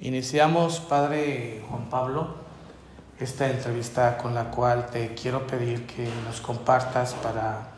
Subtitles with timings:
[0.00, 2.36] Iniciamos, Padre Juan Pablo,
[3.18, 7.70] esta entrevista con la cual te quiero pedir que nos compartas para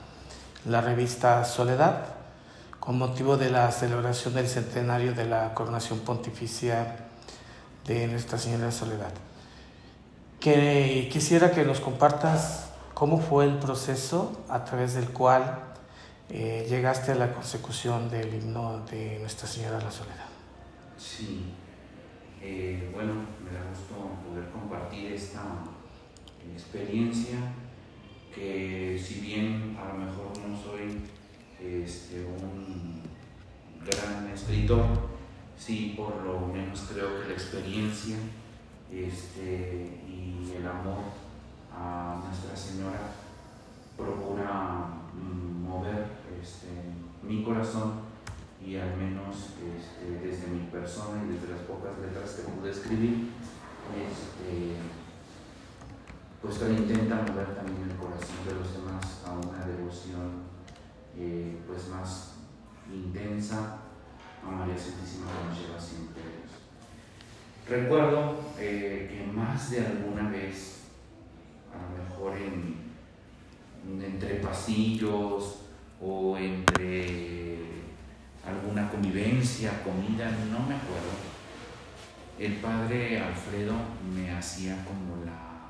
[0.66, 2.04] la revista Soledad,
[2.78, 7.06] con motivo de la celebración del centenario de la coronación pontificia
[7.86, 9.12] de Nuestra Señora de Soledad.
[10.40, 15.58] Que quisiera que nos compartas cómo fue el proceso a través del cual
[16.28, 20.26] eh, llegaste a la consecución del himno de Nuestra Señora de la Soledad.
[20.98, 21.54] Sí.
[22.42, 23.12] Eh, bueno,
[23.44, 23.94] me da gusto
[24.26, 25.42] poder compartir esta
[26.54, 27.36] experiencia
[28.34, 31.02] que si bien a lo mejor no soy
[31.60, 33.02] este, un
[33.84, 34.86] gran escritor,
[35.58, 38.16] sí por lo menos creo que la experiencia
[38.90, 41.04] este, y el amor
[41.70, 43.12] a Nuestra Señora
[43.98, 46.06] procura mm, mover
[46.40, 46.68] este,
[47.22, 48.09] mi corazón
[48.64, 53.30] y al menos este, desde mi persona y desde las pocas letras que pude escribir,
[53.96, 54.76] este,
[56.42, 60.50] pues intenta mover también el corazón de los demás a una devoción
[61.18, 62.34] eh, pues más
[62.92, 63.78] intensa
[64.46, 66.22] a María Santísima que nos lleva siempre.
[67.68, 70.80] Recuerdo eh, que más de alguna vez,
[71.72, 75.60] a lo mejor en, entre pasillos
[76.00, 77.59] o entre
[78.50, 81.30] alguna convivencia, comida, no me acuerdo.
[82.38, 83.74] El padre Alfredo
[84.14, 85.68] me hacía como la,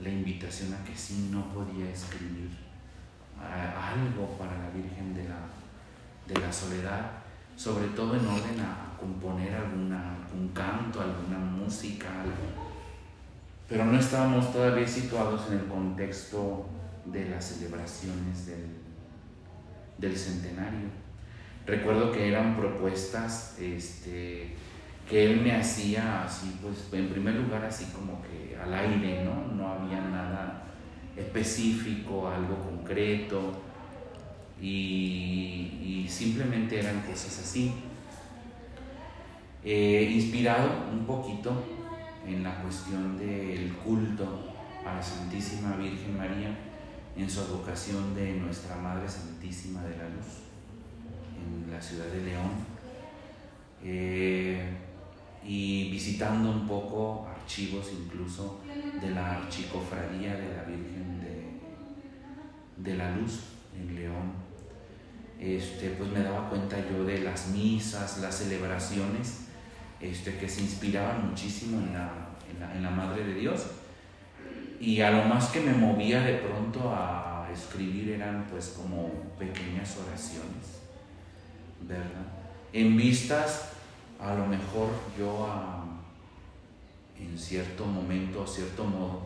[0.00, 2.50] la invitación a que si no podía escribir
[3.40, 5.40] algo para la Virgen de la,
[6.26, 7.10] de la Soledad,
[7.56, 12.08] sobre todo en orden a componer alguna, un canto, alguna música,
[13.68, 16.66] Pero no estábamos todavía situados en el contexto
[17.04, 18.66] de las celebraciones del,
[19.98, 21.05] del centenario
[21.66, 24.54] recuerdo que eran propuestas este,
[25.08, 29.54] que él me hacía así, pues en primer lugar así como que al aire, ¿no?
[29.54, 30.62] No había nada
[31.16, 33.62] específico, algo concreto
[34.60, 37.72] y, simplemente eran cosas así.
[39.64, 41.64] Eh, inspirado un poquito
[42.24, 44.54] en la cuestión del culto
[44.86, 46.56] a la Santísima Virgen María
[47.16, 50.45] en su advocación de Nuestra Madre Santísima de la Luz
[51.70, 52.50] la ciudad de León
[53.84, 54.60] eh,
[55.44, 58.60] y visitando un poco archivos incluso
[59.00, 63.40] de la archicofradía de la Virgen de, de la Luz
[63.78, 64.46] en León.
[65.38, 69.42] Este, pues me daba cuenta yo de las misas, las celebraciones,
[70.00, 72.10] este, que se inspiraban muchísimo en la,
[72.50, 73.66] en la, en la Madre de Dios.
[74.80, 79.96] Y a lo más que me movía de pronto a escribir eran pues como pequeñas
[79.98, 80.75] oraciones
[81.82, 82.26] ¿verdad?
[82.72, 83.72] En vistas,
[84.20, 85.46] a lo mejor yo
[87.18, 89.22] en cierto momento, a cierto modo,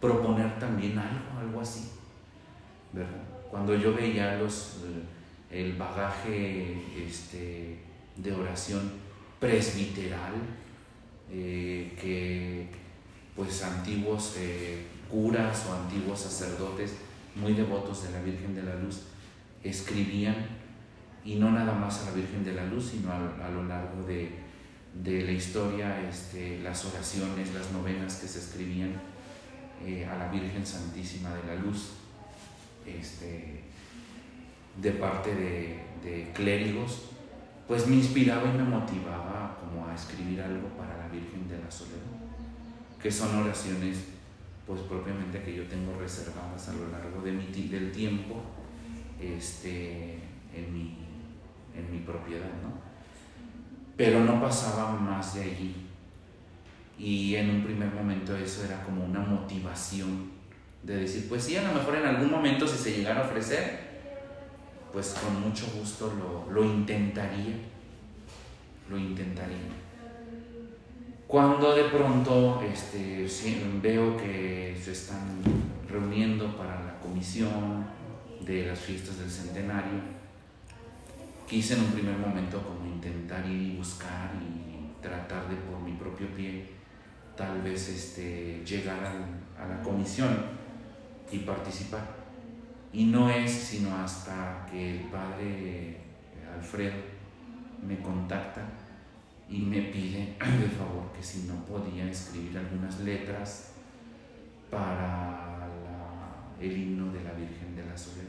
[0.00, 1.90] proponer también algo, algo así,
[2.92, 3.22] ¿verdad?
[3.50, 4.76] Cuando yo veía los,
[5.50, 7.78] el bagaje este,
[8.16, 8.92] de oración
[9.40, 10.34] presbiteral,
[11.30, 12.68] eh, que
[13.36, 16.94] pues antiguos eh, curas o antiguos sacerdotes
[17.34, 19.02] muy devotos de la Virgen de la Luz
[19.62, 20.34] escribían
[21.28, 24.30] y no nada más a la Virgen de la Luz, sino a, lo largo de,
[25.04, 28.94] la historia, este, las oraciones, las novenas que se escribían
[29.84, 31.90] eh, a la Virgen Santísima de la Luz,
[32.86, 33.60] este,
[34.80, 37.10] de parte de, de clérigos,
[37.66, 41.70] pues me inspiraba y me motivaba como a escribir algo para la Virgen de la
[41.70, 42.08] Soledad,
[43.02, 43.98] que son oraciones
[44.66, 48.40] pues propiamente que yo tengo reservadas a lo largo de mi, del tiempo
[49.20, 50.20] este,
[50.54, 51.07] en mi
[51.78, 52.72] en mi propiedad, ¿no?
[53.96, 55.74] Pero no pasaba más de allí.
[56.98, 60.30] Y en un primer momento eso era como una motivación
[60.82, 63.88] de decir, pues sí, a lo mejor en algún momento si se llegara a ofrecer,
[64.92, 67.54] pues con mucho gusto lo, lo intentaría,
[68.88, 69.56] lo intentaría.
[71.26, 73.26] Cuando de pronto este,
[73.82, 75.42] veo que se están
[75.88, 77.84] reuniendo para la comisión
[78.40, 80.17] de las fiestas del centenario,
[81.48, 85.92] quise en un primer momento como intentar ir y buscar y tratar de por mi
[85.92, 86.66] propio pie
[87.36, 88.98] tal vez este, llegar
[89.58, 90.36] a la comisión
[91.30, 92.18] y participar.
[92.92, 96.00] Y no es sino hasta que el padre
[96.54, 96.96] Alfredo
[97.86, 98.62] me contacta
[99.48, 103.72] y me pide de favor que si no podía escribir algunas letras
[104.70, 105.66] para
[106.60, 108.27] el himno de la Virgen de la Soledad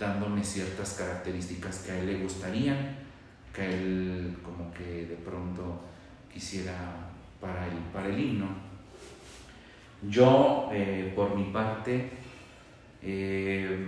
[0.00, 2.96] dándome ciertas características que a él le gustarían,
[3.54, 5.82] que a él como que de pronto
[6.32, 7.10] quisiera
[7.40, 8.48] para el, para el himno.
[10.08, 12.10] Yo, eh, por mi parte,
[13.02, 13.86] eh,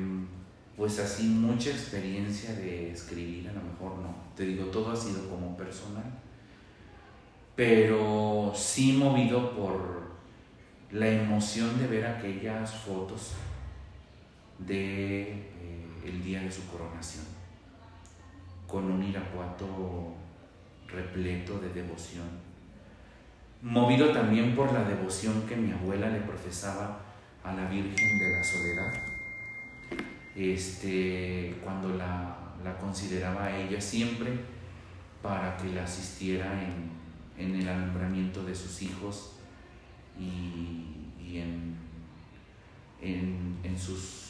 [0.77, 4.15] pues así mucha experiencia de escribir, a lo mejor no.
[4.37, 6.05] Te digo, todo ha sido como personal,
[7.57, 10.03] pero sí movido por
[10.91, 13.33] la emoción de ver aquellas fotos
[14.59, 15.52] de
[16.05, 17.25] el día de su coronación,
[18.67, 20.15] con un Irapuato
[20.89, 22.27] repleto de devoción,
[23.63, 27.01] movido también por la devoción que mi abuela le profesaba
[27.45, 29.13] a la Virgen de la Soledad
[30.35, 32.39] este, cuando la,
[32.81, 34.31] consideraba a ella siempre
[35.23, 36.53] para que la asistiera
[37.39, 39.33] en, el alumbramiento de sus hijos
[40.19, 41.77] y, en,
[43.01, 44.22] en, sus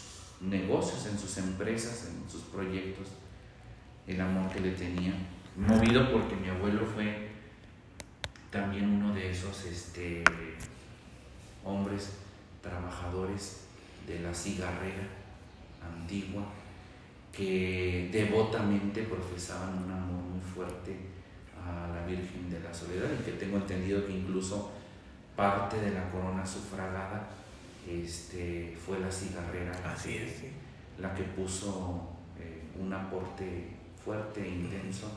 [0.43, 3.09] negocios, en sus empresas, en sus proyectos,
[4.07, 5.15] el amor que le tenía,
[5.57, 7.31] movido porque mi abuelo fue
[8.51, 10.25] también uno de esos este,
[11.65, 12.11] hombres
[12.61, 13.65] trabajadores
[14.07, 15.09] de la cigarrera
[15.83, 16.45] antigua
[17.33, 20.97] que devotamente profesaban un amor muy fuerte
[21.65, 24.71] a la Virgen de la Soledad y que tengo entendido que incluso
[25.35, 27.31] parte de la corona sufragada
[27.89, 30.19] este, fue la cigarrera Así
[30.99, 32.09] la que puso
[32.39, 33.69] eh, un aporte
[34.05, 35.11] fuerte e intenso.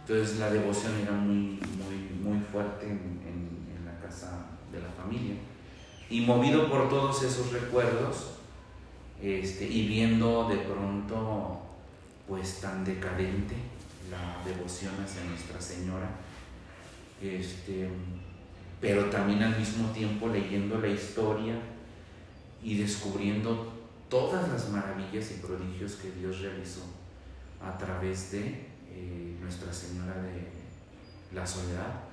[0.00, 5.34] Entonces la devoción era muy, muy, muy fuerte en, en la casa de la familia.
[6.08, 8.40] Y movido por todos esos recuerdos,
[9.22, 11.60] este, y viendo de pronto
[12.26, 13.54] pues tan decadente
[14.10, 16.08] la devoción hacia Nuestra Señora,
[17.20, 17.88] este,
[18.80, 21.54] pero también al mismo tiempo leyendo la historia
[22.62, 23.72] y descubriendo
[24.08, 26.82] todas las maravillas y prodigios que Dios realizó
[27.62, 28.40] a través de
[28.90, 30.48] eh, Nuestra Señora de
[31.32, 32.04] la Soledad.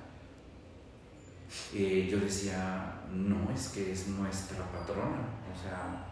[1.72, 6.06] Eh, yo decía, no, es que es nuestra patrona, o sea,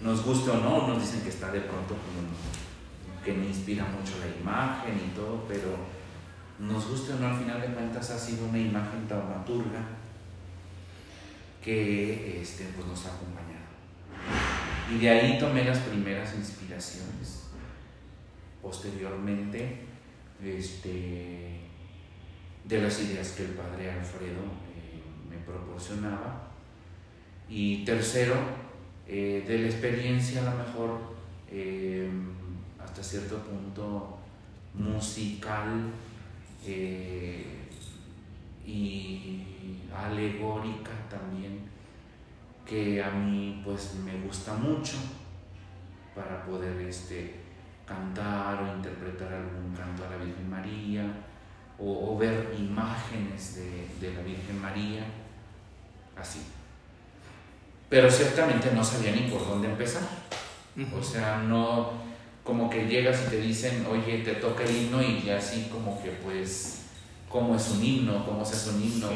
[0.00, 4.12] nos guste o no, nos dicen que está de pronto como que me inspira mucho
[4.20, 5.76] la imagen y todo, pero
[6.58, 9.80] nos guste o no, al final de cuentas ha sido una imagen taumaturga
[11.62, 13.66] que este, pues nos ha acompañado.
[14.90, 17.48] Y de ahí tomé las primeras inspiraciones.
[18.62, 19.80] Posteriormente,
[20.42, 21.60] este,
[22.64, 24.42] de las ideas que el padre Alfredo
[24.76, 26.50] eh, me proporcionaba.
[27.48, 28.34] Y tercero,
[29.06, 31.00] eh, de la experiencia a lo mejor
[31.50, 32.10] eh,
[32.78, 34.18] hasta cierto punto
[34.74, 35.92] musical
[36.66, 37.68] eh,
[38.66, 39.42] y
[39.94, 41.60] alegórica también
[42.64, 44.96] que a mí pues me gusta mucho
[46.14, 47.34] para poder este,
[47.86, 51.04] cantar o interpretar algún canto a la Virgen María
[51.78, 55.04] o, ver imágenes de, de la Virgen María
[56.16, 56.40] así
[57.88, 60.02] pero ciertamente no sabía ni por dónde empezar.
[60.98, 61.92] O sea, no
[62.46, 66.10] como que llegas y te dicen, oye, te toca el himno y así como que
[66.10, 66.82] pues,
[67.28, 68.24] ¿cómo es un himno?
[68.24, 69.08] ¿Cómo se hace un himno?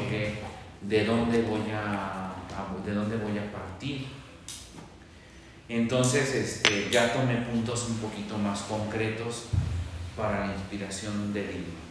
[0.81, 2.35] ¿De dónde voy a,
[2.85, 4.05] de dónde voy a partir?
[5.69, 9.45] Entonces este, ya tomé puntos un poquito más concretos
[10.17, 11.81] para la inspiración del himno.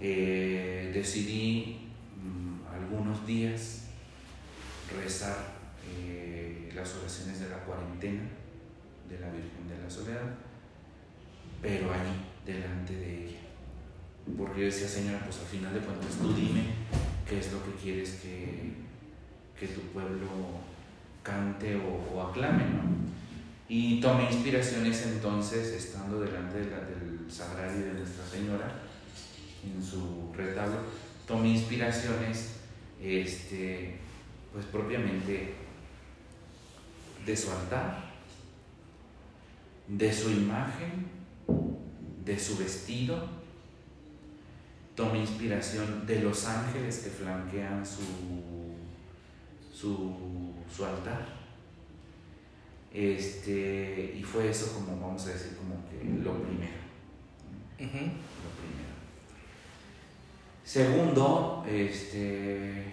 [0.00, 1.88] Eh, decidí
[2.22, 3.86] mm, algunos días
[5.02, 5.36] rezar
[5.98, 8.22] eh, las oraciones de la cuarentena
[9.08, 9.57] de la Virgen
[9.90, 10.34] Soledad,
[11.62, 12.14] pero allí,
[12.44, 13.38] delante de ella.
[14.36, 16.62] Porque yo decía, Señora, pues al final de cuentas tú dime
[17.28, 18.72] qué es lo que quieres que,
[19.58, 20.28] que tu pueblo
[21.22, 23.08] cante o, aclame, ¿no?
[23.68, 28.82] Y tomé inspiraciones entonces, estando delante del sagrario de Nuestra Señora,
[29.62, 30.78] en su retablo,
[31.26, 32.54] tomé inspiraciones,
[33.02, 33.98] este,
[34.52, 35.54] pues propiamente
[37.26, 38.07] de su altar,
[39.88, 41.06] de su imagen,
[42.24, 43.38] de su vestido.
[44.94, 48.02] Toma inspiración de los ángeles que flanquean su,
[49.72, 51.38] su, altar.
[52.92, 56.78] Este, y fue eso como, vamos a decir, como que lo primero.
[57.78, 58.18] Lo primero.
[60.64, 62.92] Segundo, este,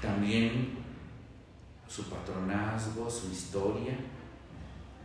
[0.00, 0.78] también
[1.88, 3.98] su patronazgo, su historia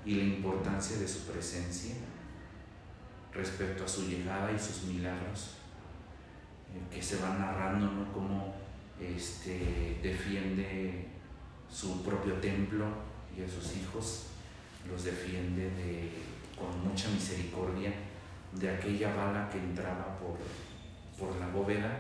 [0.08, 1.96] y la importancia de su presencia
[3.34, 5.58] respecto a su llegada y sus milagros
[6.74, 8.08] eh, que se van narrando.
[8.14, 8.56] Cómo
[9.02, 11.08] este, defiende
[11.70, 12.86] su propio templo
[13.38, 14.28] y a sus hijos,
[14.90, 16.10] los defiende
[16.58, 17.92] con mucha misericordia
[18.54, 20.38] de aquella bala que entraba por,
[21.20, 22.00] por la bóveda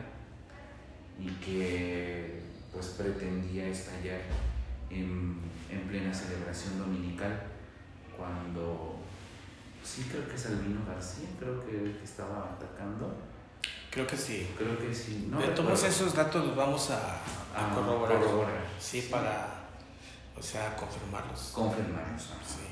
[1.19, 4.21] y que pues pretendía estallar
[4.89, 7.56] en, en plena celebración dominical
[8.17, 8.95] cuando
[9.83, 13.15] sí creo que es Albino García, creo que estaba atacando.
[13.89, 14.53] Creo que sí.
[14.57, 15.27] Creo que sí.
[15.29, 17.21] No todos esos datos los vamos a,
[17.55, 18.19] a, corroborar.
[18.79, 19.47] Sí, para,
[20.37, 21.51] o sea, confirmarlos.
[21.53, 22.21] Confirmarlos.
[22.21, 22.67] Sí.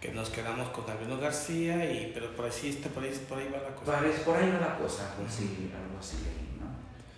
[0.00, 3.48] Que nos quedamos con Albino García, y, pero por ahí, está, por, ahí, por ahí
[3.52, 3.98] va la cosa.
[3.98, 6.16] Por, por ahí va la cosa, pues sí, algo así
[6.60, 6.66] ¿no?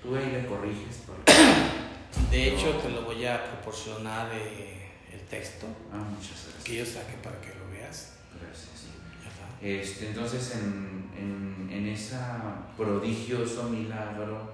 [0.03, 1.03] Tú ahí le corriges.
[2.31, 5.67] De hecho, te lo voy a proporcionar eh, el texto.
[5.93, 6.65] Ah, muchas gracias.
[6.65, 8.15] Que yo saque para que lo veas.
[8.41, 8.89] Gracias.
[9.61, 12.17] Este, entonces, en, en, en ese
[12.77, 14.53] prodigioso milagro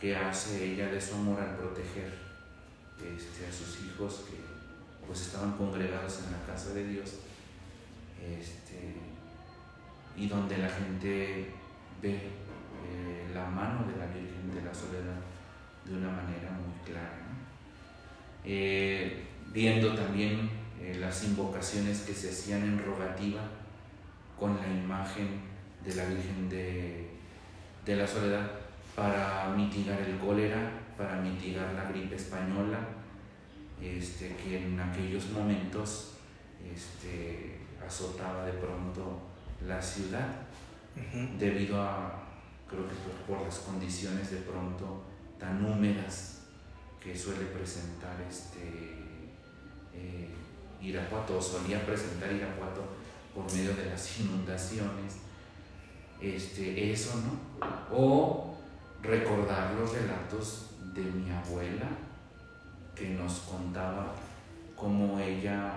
[0.00, 2.12] que hace ella de su amor al proteger
[2.98, 4.36] este, a sus hijos que
[5.06, 7.14] pues estaban congregados en la casa de Dios,
[8.20, 8.94] este,
[10.16, 11.50] y donde la gente
[12.00, 15.20] ve eh, la mano de la Virgen de la Soledad
[15.84, 17.18] de una manera muy clara.
[18.44, 23.42] Eh, viendo también eh, las invocaciones que se hacían en rogativa
[24.38, 25.28] con la imagen
[25.84, 27.08] de la Virgen de,
[27.84, 28.50] de la Soledad
[28.94, 32.78] para mitigar el cólera, para mitigar la gripe española,
[33.80, 36.14] este, que en aquellos momentos
[36.62, 39.20] este, azotaba de pronto
[39.66, 40.28] la ciudad,
[41.38, 42.22] debido a,
[42.68, 42.94] creo que
[43.26, 45.04] por, las condiciones de pronto
[45.38, 46.42] tan húmedas
[47.02, 48.91] que suele presentar este,
[50.82, 52.82] Irapuato, o solía presentar Irapuato
[53.34, 55.14] por medio de las inundaciones,
[56.20, 57.96] este, eso, ¿no?
[57.96, 58.56] O
[59.02, 61.88] recordar los relatos de mi abuela
[62.94, 64.14] que nos contaba
[64.76, 65.72] cómo ella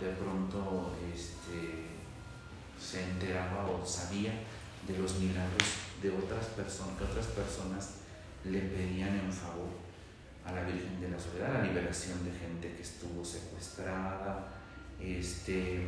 [0.00, 1.86] de pronto este,
[2.78, 4.32] se enteraba o sabía
[4.86, 5.68] de los milagros
[6.02, 7.94] de otras personas, que otras personas
[8.44, 9.81] le pedían en favor
[10.44, 14.48] a la Virgen de la Soledad, la liberación de gente que estuvo secuestrada,
[15.00, 15.84] este,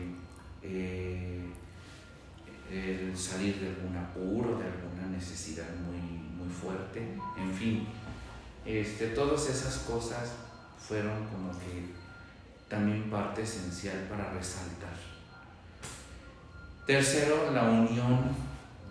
[0.62, 1.50] eh,
[2.70, 7.86] el salir de algún apuro, de alguna necesidad muy, muy fuerte, en fin,
[8.64, 10.32] este, todas esas cosas
[10.78, 11.92] fueron como que
[12.68, 14.94] también parte esencial para resaltar.
[16.86, 18.28] Tercero, la unión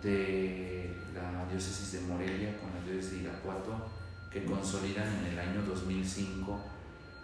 [0.02, 3.86] de la diócesis de Morelia con la diócesis de Irapuato,
[4.34, 6.60] que consolidan en el año 2005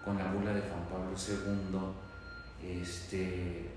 [0.05, 3.69] con la bula de Juan Pablo II, este,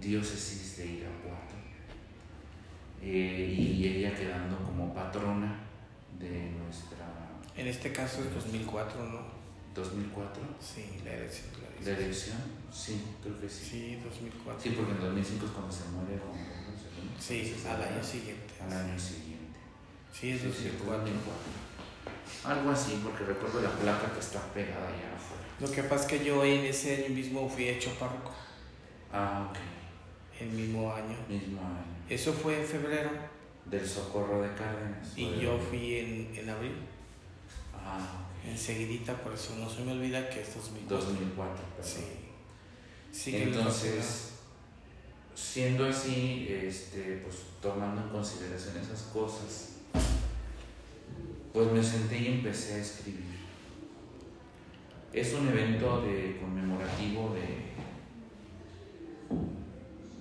[0.00, 1.54] diócesis de Irapuato.
[3.00, 5.60] Eh, y ella quedando como patrona
[6.18, 7.06] de nuestra...
[7.56, 9.20] En este caso es 2004, ¿no?
[9.72, 10.42] 2004.
[10.58, 11.46] Sí, la elección.
[11.84, 12.36] La, elección,
[12.72, 13.64] sí, creo que sí.
[13.64, 14.60] Sí, 2004.
[14.60, 16.60] Sí, porque en 2005 es cuando se muere Juan Pablo
[17.16, 18.54] Sí, al año siguiente.
[18.60, 19.60] Al año siguiente.
[20.12, 21.69] Sí, es 2004.
[22.44, 25.44] Algo así, porque recuerdo la placa que está pegada allá afuera.
[25.60, 28.32] Lo que pasa es que yo en ese año mismo fui hecho párroco.
[29.12, 29.58] Ah, ok.
[30.40, 31.16] El mismo año.
[31.28, 31.84] Mismo año.
[32.08, 33.10] Eso fue en febrero.
[33.66, 35.12] Del Socorro de Cárdenas.
[35.16, 36.76] Y yo fui en, en abril.
[37.74, 40.96] Ah, Enseguidita, por eso no se me olvida que es 2004.
[41.06, 42.00] 2004, Sí.
[43.12, 44.30] sí Entonces,
[45.34, 49.69] siendo así, este, pues tomando en consideración esas cosas,
[51.52, 53.40] pues me senté y empecé a escribir.
[55.12, 56.04] Es un evento
[56.40, 57.70] conmemorativo de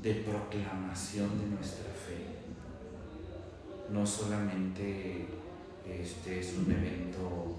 [0.01, 2.39] de proclamación de nuestra fe.
[3.91, 5.27] No solamente
[5.85, 7.57] este es un evento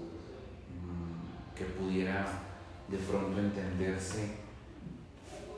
[0.81, 2.25] mm, que pudiera
[2.87, 4.37] de pronto entenderse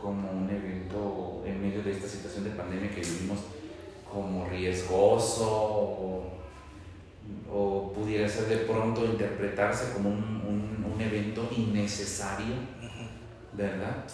[0.01, 3.39] como un evento en medio de esta situación de pandemia que vivimos
[4.11, 6.23] como riesgoso
[7.93, 12.55] pudiera ser de pronto interpretarse como un, un evento innecesario,
[13.53, 14.05] ¿verdad?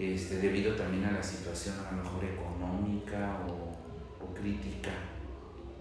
[0.00, 3.70] este, debido también a la situación a lo mejor económica o,
[4.34, 4.90] crítica,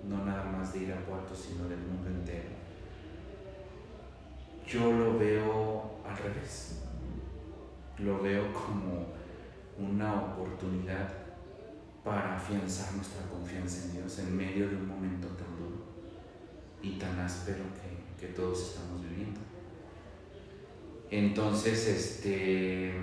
[0.04, 2.50] no nada más de Irapuato, sino del mundo entero.
[4.68, 6.82] Yo lo veo al revés,
[8.00, 9.06] lo veo como
[9.78, 11.08] una oportunidad
[12.04, 15.69] para afianzar nuestra confianza en Dios en medio de un momento tan duro
[16.82, 19.40] y tan áspero que, que todos estamos viviendo.
[21.12, 22.94] Entonces, este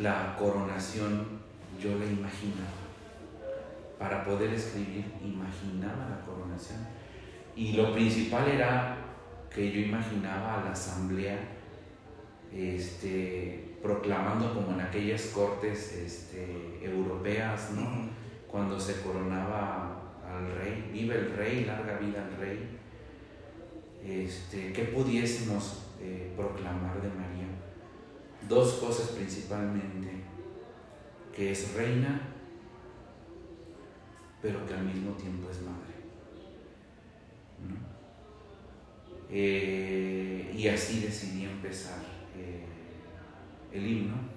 [0.00, 1.26] la coronación
[1.80, 2.82] yo la imaginaba.
[3.98, 6.78] Para poder escribir, imaginaba la coronación.
[7.54, 8.96] Y lo principal era
[9.54, 11.38] que yo imaginaba a la asamblea
[12.52, 18.08] este, proclamando como en aquellas cortes este, europeas, ¿no?
[18.50, 20.01] cuando se coronaba
[20.32, 22.78] al rey, vive el rey, larga vida al rey,
[24.04, 27.46] este, ¿qué pudiésemos eh, proclamar de María?
[28.48, 30.10] Dos cosas principalmente,
[31.34, 32.20] que es reina,
[34.40, 35.92] pero que al mismo tiempo es madre.
[39.34, 42.00] Eh, y así decidí empezar
[42.36, 42.66] eh,
[43.72, 44.32] el himno,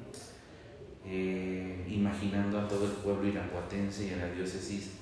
[1.88, 4.95] imaginando a todo el pueblo irapuatense y a la diócesis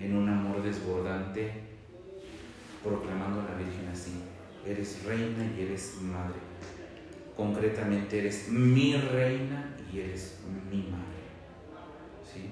[0.00, 1.50] en un amor desbordante,
[2.82, 4.22] proclamando a la Virgen así,
[4.66, 6.40] eres reina y eres madre.
[7.36, 10.40] Concretamente eres mi reina y eres
[10.70, 11.20] mi madre.
[12.24, 12.50] ¿Sí?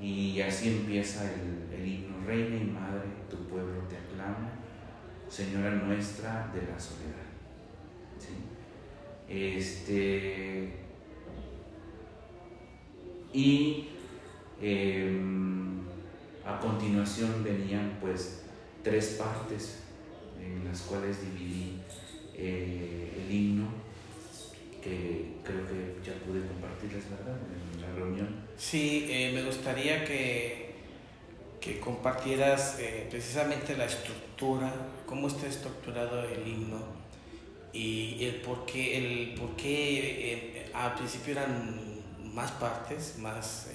[0.00, 4.50] Y así empieza el, himno, reina y madre, tu pueblo te aclama,
[5.28, 7.24] Señora nuestra de la soledad.
[8.18, 8.34] ¿Sí?
[9.28, 10.84] Este,
[13.32, 13.88] y
[14.60, 15.33] em,
[16.44, 18.42] a continuación venían pues
[18.82, 19.78] tres partes
[20.38, 21.78] en las cuales dividí
[22.34, 23.68] eh, el himno
[24.82, 27.36] que creo que ya pude compartirles, ¿verdad?
[27.74, 28.28] En la reunión.
[28.58, 30.74] Sí, eh, me gustaría que,
[31.58, 34.70] que compartieras eh, precisamente la estructura,
[35.06, 36.80] cómo está estructurado el himno
[37.72, 42.02] y el por qué, el por qué al principio eran
[42.34, 43.68] más partes, más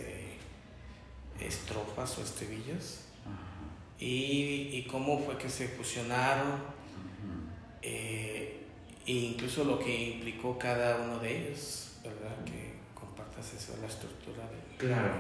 [1.42, 3.00] estrofas o estribillos
[4.00, 6.62] y, y, cómo fue que se fusionaron
[7.82, 8.66] eh,
[9.06, 12.44] e incluso lo que implicó cada uno de ellos, ¿verdad?
[12.46, 14.78] Que compartas eso, la estructura de...
[14.78, 15.16] Claro,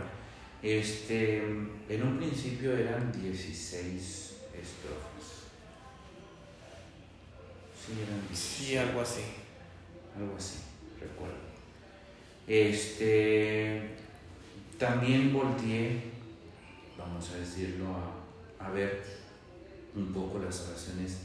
[0.61, 5.09] este, en un principio eran 16 estrofas.
[7.75, 8.37] Sí, eran 16.
[8.37, 9.21] Sí, algo así.
[10.17, 10.59] Algo así,
[10.99, 11.37] recuerdo.
[12.47, 13.95] Este,
[14.79, 16.01] también volteé,
[16.97, 17.87] vamos a decirlo,
[18.59, 19.03] a, a, ver
[19.93, 21.17] un poco las oraciones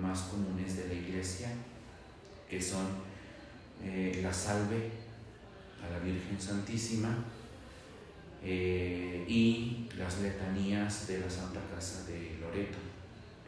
[0.00, 1.48] más comunes de la iglesia,
[2.48, 2.86] que son
[3.82, 4.90] eh, la salve
[5.84, 7.24] a la Virgen Santísima
[8.44, 12.78] eh, y las letanías de la Santa Casa de Loreto,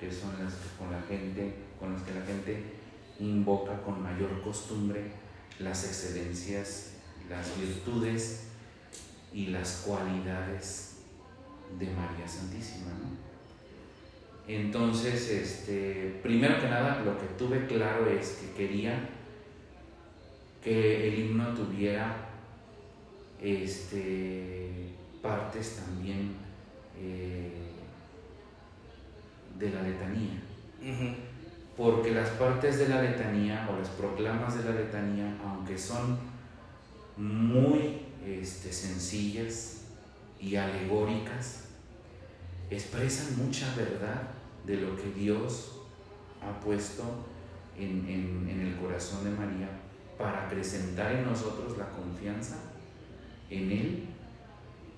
[0.01, 2.65] que son las que con la gente, con las que la gente
[3.21, 5.05] invoca con mayor costumbre
[5.61, 6.95] las excelencias,
[7.31, 8.47] las virtudes
[9.37, 11.03] y las cualidades
[11.79, 12.91] de María Santísima.
[14.49, 19.11] Entonces, este, primero que nada, lo que tuve claro es que quería
[20.65, 22.17] que el himno tuviera
[23.39, 26.37] este, partes también
[26.99, 27.73] eh,
[29.59, 30.41] de la letanía.
[31.77, 36.17] Porque las partes de la letanía o las proclamas de la letanía, aunque son
[37.19, 39.83] muy este, sencillas
[40.41, 41.65] y alegóricas,
[42.71, 44.23] expresan mucha verdad
[44.67, 45.81] de lo que Dios
[46.43, 47.05] ha puesto
[47.79, 49.69] en, el corazón de María
[50.19, 52.57] para acrecentar en nosotros la confianza
[53.51, 54.05] en Él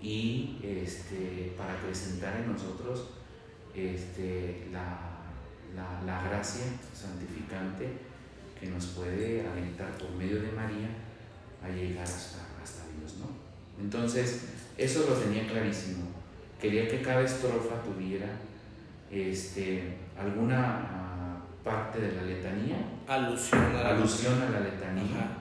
[0.00, 3.08] y este, para acrecentar en nosotros
[3.74, 5.14] este, la,
[6.24, 6.64] gracia
[6.94, 7.88] santificante
[8.58, 10.88] que nos puede alentar por medio de María
[11.62, 12.47] a llegar hasta,
[13.18, 13.82] ¿no?
[13.82, 16.08] Entonces, eso lo tenía clarísimo.
[16.60, 18.28] Quería que cada estrofa tuviera
[19.10, 22.76] este, alguna ah, parte de la letanía.
[23.06, 25.38] Alusión a la, alusión a la letanía.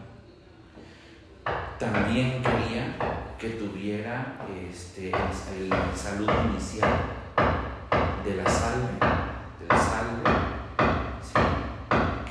[1.80, 2.96] También quería
[3.38, 4.36] que tuviera
[4.70, 6.90] este, el, saludo inicial
[8.26, 8.88] de la salve,
[9.60, 10.24] de la salve,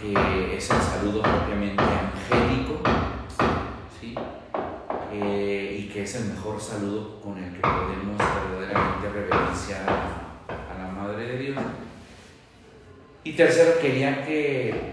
[0.00, 2.82] que es el saludo propiamente angélico,
[5.12, 10.88] eh, y que es el mejor saludo con el que podemos verdaderamente reverenciar a, la
[10.88, 11.59] Madre de Dios.
[13.24, 14.92] Y tercero, quería que,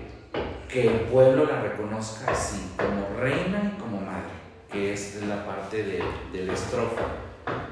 [0.68, 4.34] que el pueblo la reconozca así, como reina y como madre,
[4.72, 7.04] que es la parte de, de la estrofa,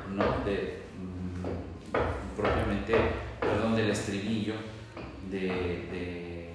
[0.09, 0.23] ¿no?
[0.45, 2.95] De, mm, propiamente,
[3.39, 4.53] perdón, del estribillo,
[5.29, 6.51] de,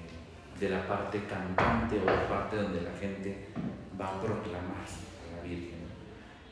[0.58, 3.48] de, la parte cantante o la parte donde la gente
[4.00, 5.05] va a proclamar.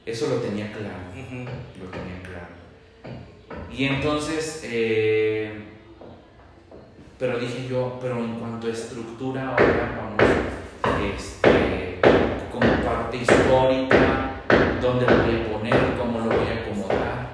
[0.07, 2.49] Eso lo tenía claro, lo tenía claro.
[3.73, 5.65] Y entonces, eh,
[7.19, 12.01] pero dije yo, pero en cuanto a estructura, ahora vamos, este,
[12.53, 14.43] como parte histórica,
[14.83, 17.31] dónde lo voy a poner, cómo lo voy a acomodar,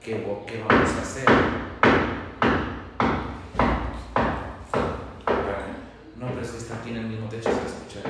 [0.00, 1.24] qué, qué vamos a hacer.
[6.16, 8.08] No, pero es que está aquí en el mismo techo, se escucha.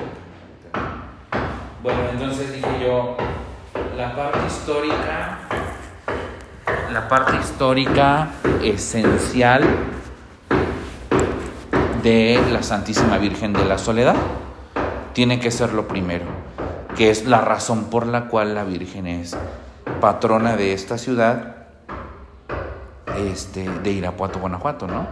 [1.81, 3.17] Bueno, entonces dije yo,
[4.15, 5.39] la parte histórica
[6.91, 8.27] la parte histórica
[8.61, 9.63] esencial
[12.03, 14.15] de la Santísima Virgen de la Soledad.
[15.13, 16.25] Tiene que ser lo primero,
[16.95, 19.35] que es la razón por la cual la Virgen es
[19.99, 21.55] patrona de esta ciudad
[23.17, 25.07] este, de Irapuato, Guanajuato, ¿no?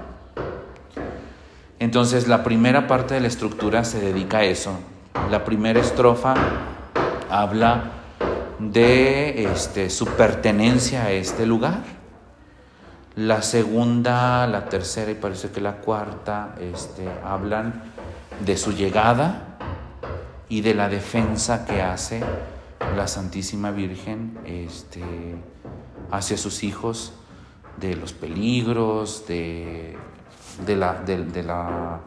[1.79, 4.73] Entonces la primera parte de la estructura se dedica a eso.
[5.31, 6.35] La primera estrofa
[7.31, 8.00] habla
[8.69, 11.82] de este, su pertenencia a este lugar.
[13.15, 17.84] La segunda, la tercera y parece que la cuarta este, hablan
[18.45, 19.58] de su llegada
[20.47, 22.21] y de la defensa que hace
[22.95, 25.02] la Santísima Virgen este,
[26.12, 27.13] hacia sus hijos
[27.78, 29.97] de los peligros, de,
[30.65, 32.00] de, la, de, la,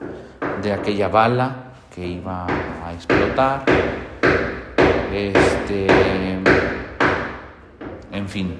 [0.62, 3.64] de aquella bala que iba a explotar.
[5.16, 5.86] Este,
[8.10, 8.58] en fin.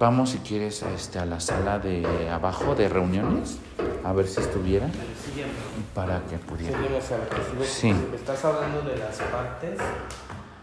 [0.00, 3.58] Vamos si quieres este, a la sala de abajo de reuniones,
[4.04, 4.88] a ver si estuviera,
[5.94, 6.76] para que pudiera.
[7.62, 7.94] Sí.
[8.14, 9.78] Estás hablando de las partes.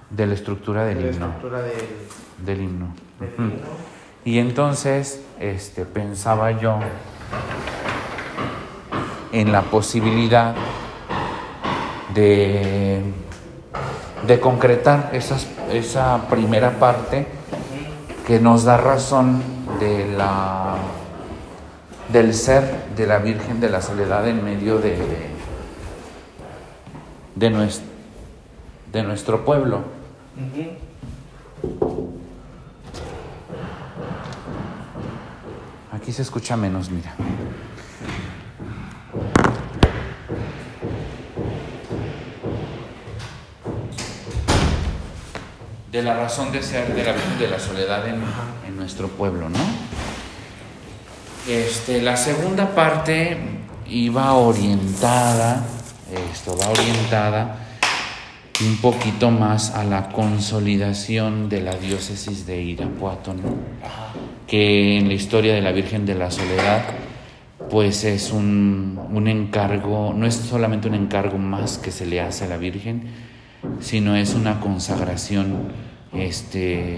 [0.09, 1.25] De la estructura del de la himno.
[1.27, 2.93] estructura del, Del himno.
[3.19, 3.41] del Ujú.
[3.43, 3.67] himno.
[4.25, 6.79] Y entonces este, pensaba yo
[9.31, 10.53] en la posibilidad
[12.13, 13.01] de,
[14.27, 17.27] de concretar esas- esa primera parte
[18.27, 19.41] que nos da razón
[19.79, 20.75] de la,
[22.09, 24.95] del ser de la Virgen de la Soledad en medio de,
[27.35, 27.49] de,
[28.91, 29.81] de nuestro pueblo.
[35.91, 37.13] Aquí se escucha menos, mira.
[45.93, 48.15] De la razón de ser de la Virgen de la Soledad en,
[48.67, 49.59] en nuestro pueblo, ¿no?
[51.47, 53.37] Este, la segunda parte
[53.87, 55.63] iba orientada,
[56.31, 57.57] esto va orientada
[58.61, 63.55] un poquito más a la consolidación de la diócesis de Irapuato, ¿no?
[64.47, 66.83] que en la historia de la Virgen de la Soledad,
[67.69, 72.45] pues es un, un encargo, no es solamente un encargo más que se le hace
[72.45, 73.03] a la Virgen,
[73.79, 75.69] sino es una consagración,
[76.15, 76.97] este,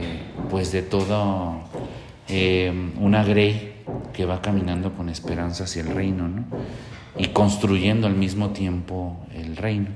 [0.49, 1.61] pues de todo
[2.27, 3.73] eh, una grey
[4.13, 6.45] que va caminando con esperanza hacia el reino, ¿no?
[7.17, 9.87] Y construyendo al mismo tiempo el reino.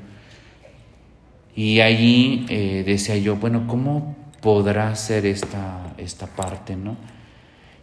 [1.55, 6.95] Y allí eh, decía yo, bueno, ¿cómo podrá ser esta, esta parte, no?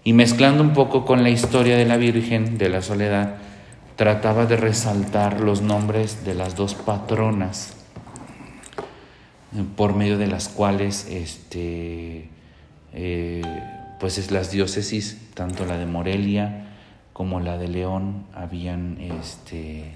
[0.04, 3.36] Y mezclando un poco con la historia de la Virgen de la Soledad,
[3.96, 7.75] trataba de resaltar los nombres de las dos patronas
[9.76, 12.28] por medio de las cuales este,
[12.92, 13.42] eh,
[14.00, 16.66] pues es las diócesis, tanto la de Morelia
[17.12, 19.92] como la de León, habían este,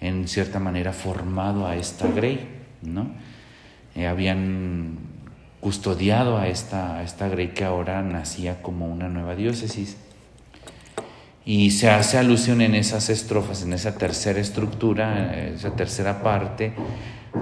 [0.00, 2.46] en cierta manera formado a esta Grey,
[2.82, 3.08] ¿no?
[3.94, 4.98] Eh, habían
[5.60, 9.96] custodiado a esta, a esta Grey que ahora nacía como una nueva diócesis.
[11.46, 16.74] Y se hace alusión en esas estrofas, en esa tercera estructura, eh, esa tercera parte,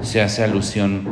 [0.00, 1.08] se hace alusión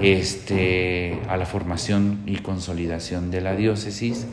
[0.00, 4.26] este, a la formación y consolidación de la diócesis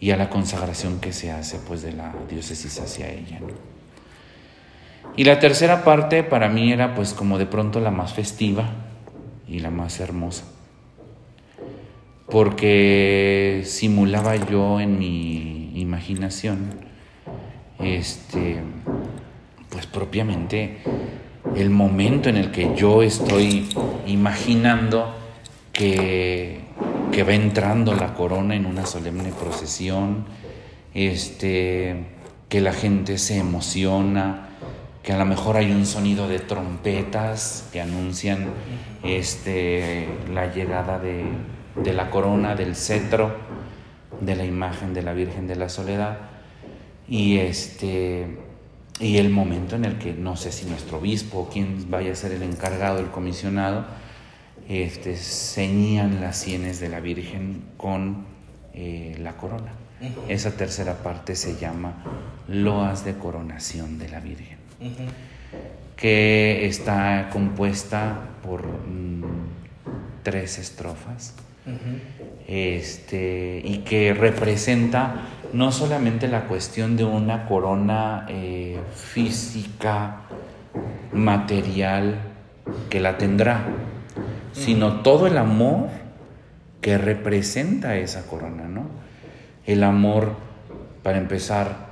[0.00, 3.40] y a la consagración que se hace pues, de la diócesis hacia ella.
[5.16, 8.68] Y la tercera parte para mí era pues como de pronto la más festiva
[9.46, 10.44] y la más hermosa,
[12.28, 16.70] porque simulaba yo en mi imaginación,
[17.78, 18.60] este,
[19.68, 20.78] pues propiamente
[21.54, 23.68] el momento en el que yo estoy
[24.06, 25.14] imaginando
[25.72, 26.60] que,
[27.12, 30.24] que va entrando la corona en una solemne procesión,
[30.94, 32.06] este,
[32.48, 34.48] que la gente se emociona,
[35.02, 38.46] que a lo mejor hay un sonido de trompetas que anuncian
[39.02, 41.24] este, la llegada de,
[41.76, 43.36] de la corona, del cetro,
[44.20, 46.18] de la imagen de la Virgen de la Soledad.
[47.06, 48.43] Y este
[49.00, 52.16] y el momento en el que no sé si nuestro obispo o quien vaya a
[52.16, 53.86] ser el encargado, el comisionado,
[54.68, 58.24] este, ceñían las sienes de la Virgen con
[58.72, 59.72] eh, la corona.
[60.28, 62.04] Esa tercera parte se llama
[62.46, 64.58] Loas de coronación de la Virgen,
[65.96, 69.24] que está compuesta por mm,
[70.22, 71.34] tres estrofas
[72.46, 80.22] Este, y que representa no solamente la cuestión de una corona eh, física,
[81.12, 82.16] material,
[82.90, 83.64] que la tendrá,
[84.52, 85.88] sino todo el amor
[86.80, 88.86] que representa esa corona, ¿no?
[89.64, 90.34] El amor,
[91.02, 91.86] para empezar,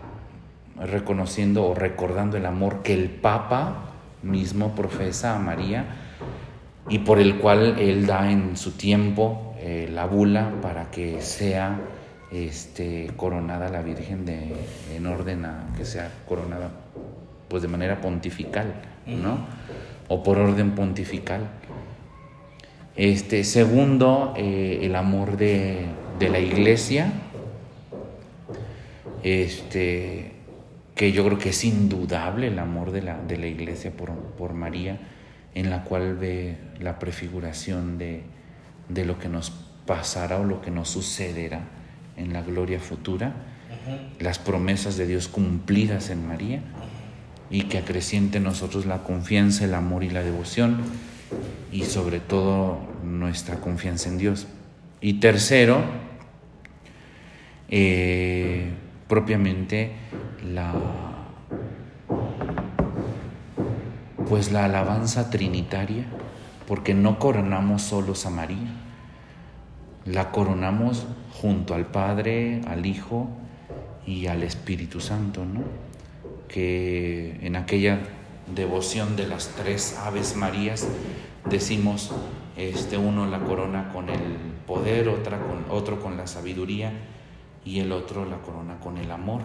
[0.78, 3.90] reconociendo o recordando el amor que el Papa
[4.22, 5.84] mismo profesa a María
[6.88, 11.78] y por el cual él da en su tiempo eh, la bula para que sea
[12.32, 14.54] este, coronada la Virgen de,
[14.92, 16.70] en orden a que sea coronada
[17.46, 18.74] pues de manera pontifical,
[19.06, 19.38] ¿no?
[20.08, 21.42] O por orden pontifical.
[22.96, 25.86] Este, segundo, eh, el amor de,
[26.18, 27.12] la iglesia,
[29.22, 30.32] este,
[30.96, 34.54] que yo creo que es indudable el amor de la, de la iglesia por, por,
[34.54, 34.98] María,
[35.54, 38.22] en la cual ve la prefiguración de,
[38.94, 39.50] de, lo que nos
[39.86, 41.62] pasará o lo que nos sucederá
[42.16, 43.32] en la gloria futura,
[44.20, 46.62] las promesas de Dios cumplidas en María
[47.50, 50.78] y que acreciente en nosotros la confianza, el amor y la devoción
[51.72, 54.46] y sobre todo nuestra confianza en Dios.
[55.00, 55.82] Y tercero,
[57.68, 58.70] eh,
[59.08, 59.92] propiamente
[60.44, 60.74] la
[64.32, 66.06] pues la alabanza trinitaria,
[66.66, 68.81] porque no coronamos solos a María,
[70.04, 73.28] la coronamos junto al Padre, al Hijo
[74.06, 75.62] y al Espíritu Santo, ¿no?
[76.48, 78.00] Que en aquella
[78.54, 80.86] devoción de las tres Aves Marías
[81.48, 82.10] decimos
[82.56, 84.20] este uno la corona con el
[84.66, 86.92] poder, otra con otro con la sabiduría
[87.64, 89.42] y el otro la corona con el amor.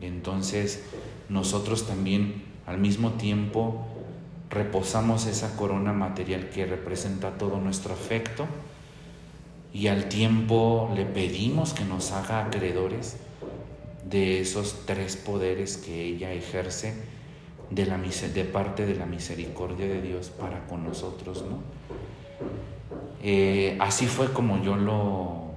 [0.00, 0.84] Entonces,
[1.28, 3.86] nosotros también al mismo tiempo
[4.50, 8.46] reposamos esa corona material que representa todo nuestro afecto
[9.76, 13.18] y al tiempo le pedimos que nos haga acreedores
[14.08, 16.94] de esos tres poderes que ella ejerce
[17.68, 21.58] de, la, de parte de la misericordia de Dios para con nosotros, ¿no?
[23.22, 25.50] Eh, así fue como yo lo,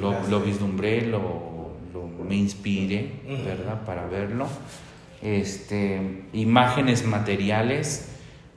[0.00, 1.74] lo, vislumbré, lo,
[2.26, 3.84] me inspiré, ¿verdad?
[3.84, 4.48] Para verlo.
[5.22, 8.08] Este, imágenes materiales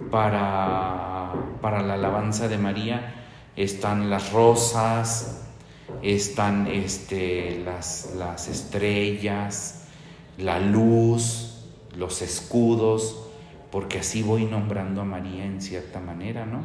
[0.10, 3.17] para, para la alabanza de María
[3.58, 5.44] están las rosas,
[6.02, 9.88] están este, las, las estrellas,
[10.38, 11.66] la luz,
[11.98, 13.24] los escudos,
[13.72, 16.64] porque así voy nombrando a María en cierta manera, ¿no?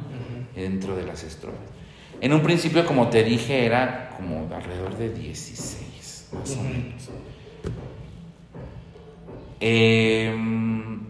[0.55, 1.61] Dentro de las estrofas.
[2.21, 7.11] En un principio, como te dije, era como alrededor de 16, más o menos.
[9.59, 11.01] Em,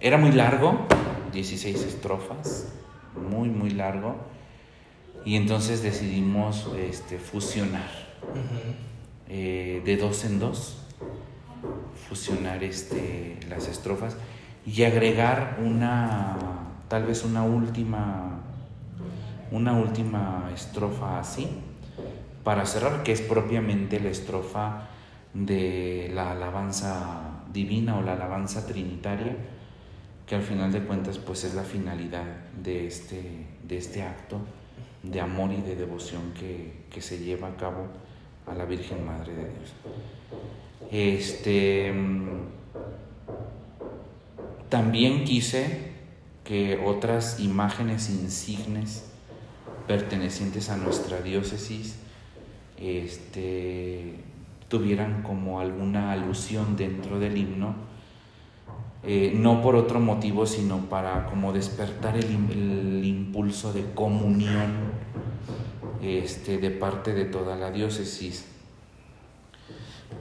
[0.00, 0.86] era muy largo,
[1.32, 2.72] 16 estrofas,
[3.30, 4.31] muy, muy largo.
[5.24, 7.90] Y entonces decidimos este, fusionar.
[9.28, 10.76] Eh, de dos en dos,
[12.08, 14.14] fusionar este, las estrofas
[14.66, 16.36] y agregar una,
[16.88, 18.40] tal vez una última,
[19.50, 21.48] una última estrofa así,
[22.44, 24.88] para cerrar, que es propiamente la estrofa
[25.32, 29.36] de la alabanza divina o la alabanza trinitaria,
[30.26, 32.26] que al final de cuentas pues es la finalidad
[32.62, 34.40] de este, de este acto
[35.02, 37.86] de amor y de devoción que, que se lleva a cabo
[38.46, 39.72] a la Virgen Madre de Dios.
[40.90, 41.92] Este,
[44.68, 45.92] también quise
[46.44, 49.10] que otras imágenes insignes
[49.86, 51.96] pertenecientes a nuestra diócesis
[52.76, 54.16] este,
[54.68, 57.74] tuvieran como alguna alusión dentro del himno,
[59.04, 64.91] eh, no por otro motivo, sino para como despertar el, el impulso de comunión
[66.02, 68.46] este, de parte de toda la diócesis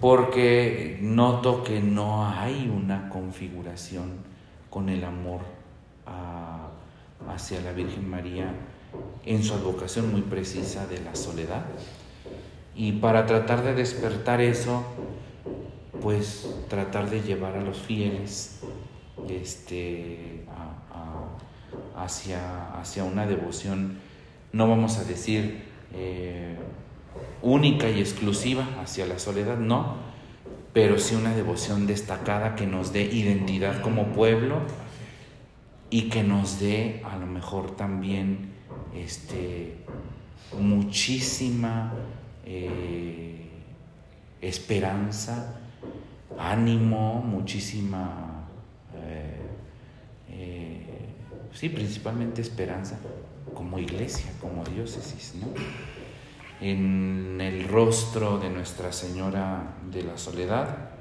[0.02, 4.10] porque noto que no hay una configuración
[4.70, 5.42] con el amor
[7.30, 8.52] hacia la Virgen María
[9.26, 11.66] en su advocación muy precisa de la soledad.
[12.76, 14.84] Y para tratar de despertar eso,
[16.02, 18.62] pues tratar de llevar a los fieles
[19.30, 20.46] este,
[21.96, 24.00] hacia, hacia, una devoción,
[24.54, 26.56] no vamos a decir eh,
[27.42, 29.96] única y exclusiva hacia la soledad, no,
[30.74, 34.62] pero sí una devoción destacada que nos dé identidad como pueblo
[35.90, 38.52] y que nos dé a lo mejor también
[38.96, 39.78] este,
[40.60, 41.94] muchísima
[42.46, 43.50] eh,
[44.42, 45.60] esperanza,
[46.38, 48.48] ánimo, muchísima,
[50.30, 51.10] eh,
[51.54, 52.98] sí, principalmente esperanza
[53.54, 55.48] como iglesia, como diócesis, ¿no?
[56.62, 60.92] en el rostro de Nuestra Señora de la Soledad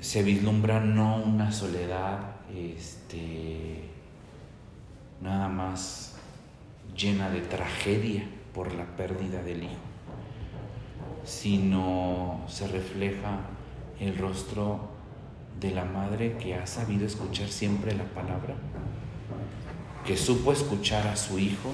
[0.00, 2.18] se vislumbra no una soledad
[2.54, 3.84] este,
[5.20, 6.16] nada más
[6.96, 9.72] llena de tragedia por la pérdida del hijo,
[11.24, 13.40] sino se refleja
[14.00, 14.88] el rostro
[15.60, 18.54] de la madre que ha sabido escuchar siempre la palabra,
[20.08, 21.70] que supo escuchar a su hijo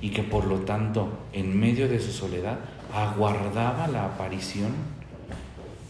[0.00, 2.60] y que por lo tanto en medio de su soledad
[2.94, 4.72] aguardaba la aparición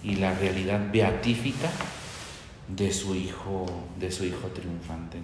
[0.03, 1.71] y la realidad beatífica
[2.67, 3.67] de su hijo,
[4.01, 5.19] de su hijo triunfante.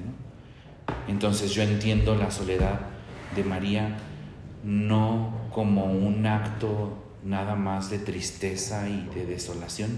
[1.08, 2.82] Entonces yo entiendo la soledad
[3.34, 3.96] de María
[4.62, 9.90] no como un acto nada más de tristeza y de desolación,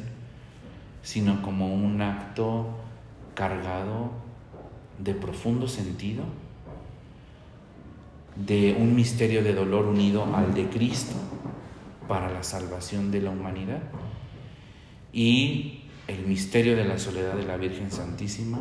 [1.02, 2.78] sino como un acto
[3.34, 4.12] cargado
[5.02, 6.24] de profundo sentido,
[8.36, 11.16] de un misterio de dolor unido al de Cristo
[12.08, 13.82] para la salvación de la humanidad
[15.12, 18.60] y el misterio de la soledad de la Virgen Santísima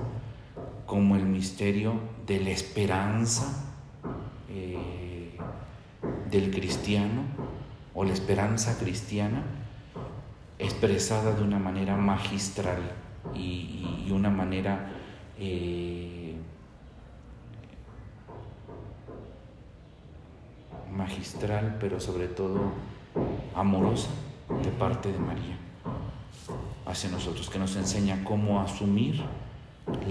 [0.85, 1.93] como el misterio
[2.25, 3.73] de la esperanza
[4.49, 5.37] eh,
[6.29, 7.23] del cristiano
[7.93, 9.43] o la esperanza cristiana
[10.57, 12.81] expresada de una manera magistral
[13.35, 14.91] y, una manera
[15.37, 16.18] eh,
[20.91, 22.59] magistral, pero sobre todo
[23.55, 24.09] amorosa
[24.63, 25.57] de parte de María
[26.85, 29.21] hacia nosotros, que nos enseña cómo asumir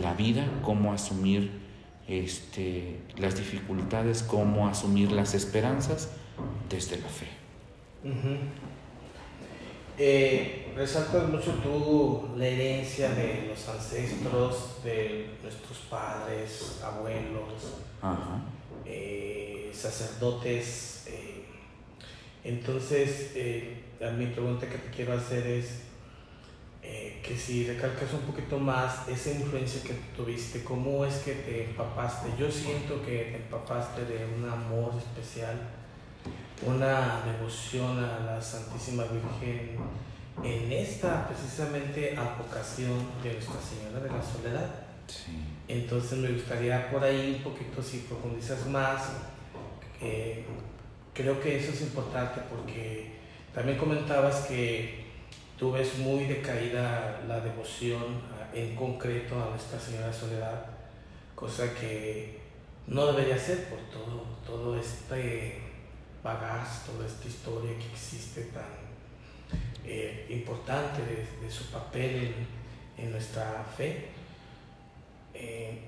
[0.00, 1.50] la vida, cómo asumir
[2.06, 6.10] este, las dificultades, cómo asumir las esperanzas
[6.68, 7.26] desde la fe.
[10.00, 17.82] Eh, resaltas mucho tú la herencia de los ancestros, de nuestros padres, abuelos,
[18.86, 21.04] eh, sacerdotes.
[21.06, 21.44] Eh,
[22.44, 23.32] entonces,
[24.16, 25.82] mi pregunta que te quiero hacer es,
[27.22, 32.30] que si recalcas un poquito más esa influencia que tuviste, cómo es que te empapaste.
[32.38, 35.56] Yo siento que te empapaste de un amor especial,
[36.64, 39.76] una devoción a la Santísima Virgen
[40.42, 44.70] en esta precisamente advocación de Nuestra Señora de la Soledad.
[45.66, 49.02] Entonces me gustaría por ahí un poquito si profundizas más.
[50.00, 50.44] Eh,
[51.14, 53.12] creo que eso es importante porque
[53.54, 55.04] también comentabas que
[55.58, 58.22] tú ves muy decaída la devoción
[58.54, 60.66] en concreto a Nuestra Señora Soledad,
[61.34, 62.38] cosa que
[62.86, 65.60] no debería ser por todo, todo este
[66.22, 68.88] bagaje, toda esta historia que existe tan
[69.84, 72.34] eh, importante de, su papel
[72.96, 74.08] en, nuestra fe.
[75.34, 75.78] Eh,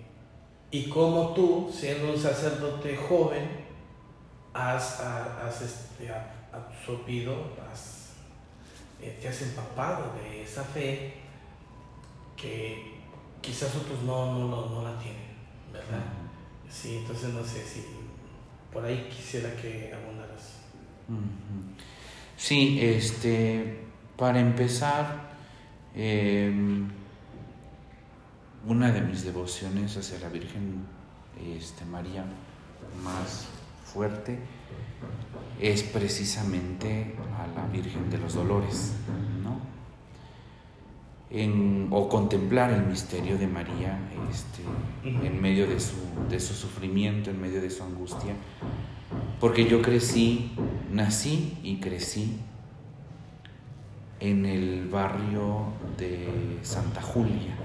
[0.70, 3.69] y como tú, siendo un sacerdote joven,
[4.54, 6.10] has, has este,
[6.52, 8.00] absorbido, has
[9.02, 11.14] eh, te has empapado de esa fe
[12.36, 13.00] que
[13.40, 15.30] quizás otros no, no, no, la tienen,
[15.72, 16.02] ¿verdad?
[16.68, 17.84] Sí, entonces no sé si
[18.70, 20.58] por ahí quisiera que abundaras.
[22.36, 23.84] Sí, este,
[24.16, 25.30] para empezar,
[25.94, 26.88] em,
[28.66, 30.84] una de mis devociones hacia la Virgen
[31.56, 32.24] este, María
[33.02, 33.48] más
[33.92, 34.38] fuerte
[35.60, 38.94] es precisamente a la Virgen de los Dolores,
[39.42, 39.60] ¿no?
[41.90, 43.98] o contemplar el misterio de María
[44.30, 44.62] este,
[45.04, 45.94] en medio de su,
[46.28, 48.34] de su sufrimiento, en medio de su angustia,
[49.38, 50.52] porque yo crecí,
[50.90, 52.40] nací y crecí
[54.18, 57.56] en el barrio de Santa Julia,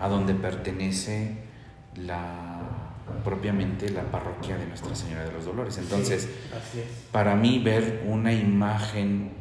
[0.00, 1.36] a donde pertenece
[1.94, 2.49] la
[3.24, 5.78] propiamente la parroquia de Nuestra Señora de los Dolores.
[5.78, 6.28] Entonces,
[7.12, 9.32] para mí ver una imagen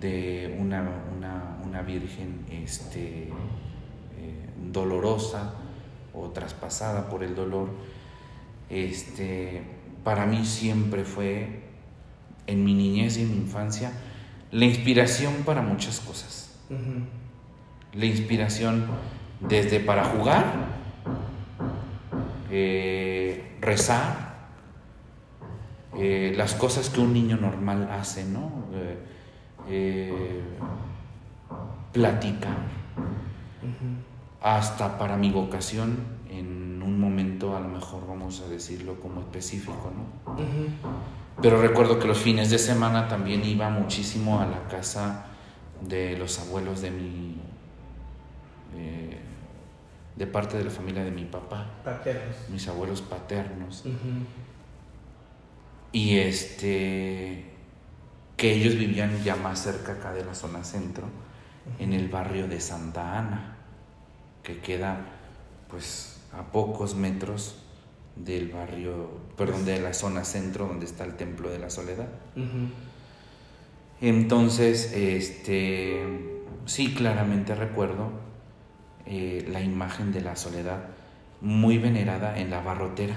[0.00, 0.84] de una,
[1.66, 3.30] una, virgen este, eh,
[4.70, 5.54] dolorosa
[6.12, 7.70] o traspasada por el dolor,
[8.68, 9.62] este,
[10.04, 11.62] para mí siempre fue,
[12.46, 13.92] en mi niñez y en mi infancia,
[14.50, 16.56] la inspiración para muchas cosas.
[17.94, 18.86] La inspiración
[19.40, 20.44] desde para jugar,
[22.50, 24.36] eh, rezar,
[25.96, 28.50] eh, las cosas que un niño normal hace, ¿no?
[29.68, 30.42] Eh,
[31.92, 32.56] platicar,
[34.40, 35.98] hasta para mi vocación
[36.30, 40.36] en un momento a lo mejor vamos a decirlo como específico, ¿no?
[41.42, 45.26] Pero recuerdo que los fines de semana también iba muchísimo a la casa
[45.80, 47.36] de los abuelos de mi
[50.18, 51.70] de parte de la familia de mi papá.
[51.84, 52.36] Paternos.
[52.50, 53.84] Mis abuelos paternos.
[55.92, 57.44] Y este,
[58.36, 61.06] que ellos vivían ya más cerca acá de la zona centro,
[61.78, 63.58] en el barrio de Santa Ana,
[64.42, 65.06] que queda
[65.68, 67.62] pues a pocos metros
[68.16, 72.08] del barrio, perdón, de la zona centro donde está el Templo de la Soledad.
[74.00, 78.27] Entonces, este, sí, claramente recuerdo
[79.08, 80.80] eh, la imagen de la soledad
[81.40, 83.16] muy venerada en la barrotera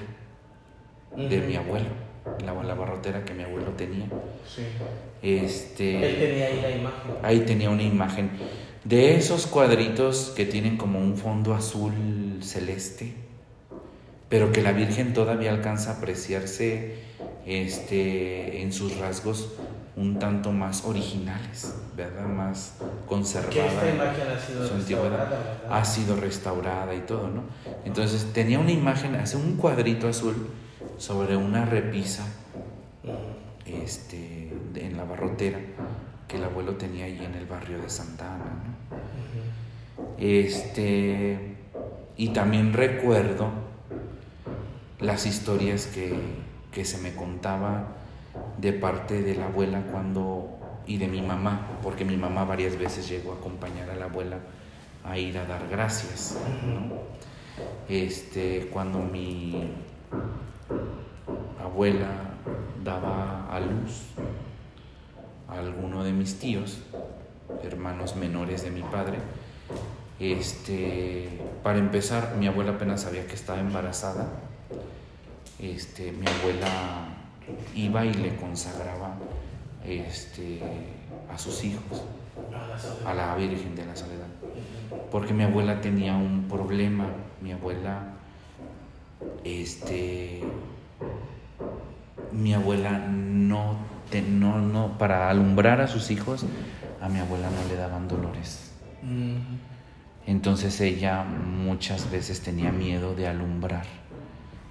[1.15, 1.89] de mi abuelo,
[2.45, 4.05] la, la, barrotera que mi abuelo tenía.
[4.47, 4.63] Sí.
[5.21, 7.11] Este, Él tenía ahí la imagen.
[7.23, 8.29] Ahí tenía una imagen
[8.83, 13.13] de esos cuadritos que tienen como un fondo azul celeste,
[14.29, 16.95] pero que la Virgen todavía alcanza a apreciarse
[17.45, 19.49] este, en sus rasgos
[19.95, 22.27] un tanto más originales, ¿verdad?
[22.27, 22.75] Más
[23.07, 23.49] conservada.
[23.49, 27.43] Que esta imagen ha sido restaurada, Ha sido restaurada y todo, ¿no?
[27.83, 30.47] Entonces tenía una imagen, hace un cuadrito azul
[30.97, 32.25] sobre una repisa
[33.65, 35.59] este, en la barrotera
[36.27, 38.71] que el abuelo tenía allí en el barrio de Santa Ana, ¿no?
[40.17, 41.57] Este,
[42.15, 43.49] y también recuerdo
[44.99, 46.13] las historias que,
[46.71, 48.00] que se me contaba
[48.57, 53.07] de parte de la abuela cuando y de mi mamá, porque mi mamá varias veces
[53.07, 54.39] llegó a acompañar a la abuela
[55.03, 56.37] a ir a dar gracias.
[57.89, 59.71] Este, cuando mi
[61.61, 62.09] abuela
[62.83, 64.03] daba a luz
[65.47, 66.79] a alguno de mis tíos,
[67.63, 69.19] hermanos menores de mi padre,
[70.19, 74.27] este, para empezar, mi abuela apenas sabía que estaba embarazada.
[75.59, 77.20] Este, mi abuela
[77.75, 79.15] iba y le consagraba
[79.85, 80.59] este,
[81.31, 82.03] a sus hijos,
[83.05, 84.27] a la Virgen de la Soledad.
[85.11, 87.07] Porque mi abuela tenía un problema,
[87.41, 88.13] mi abuela,
[89.43, 90.41] este,
[92.31, 93.75] mi abuela no,
[94.29, 96.45] no, no, para alumbrar a sus hijos,
[97.01, 98.71] a mi abuela no le daban dolores.
[100.27, 103.85] Entonces ella muchas veces tenía miedo de alumbrar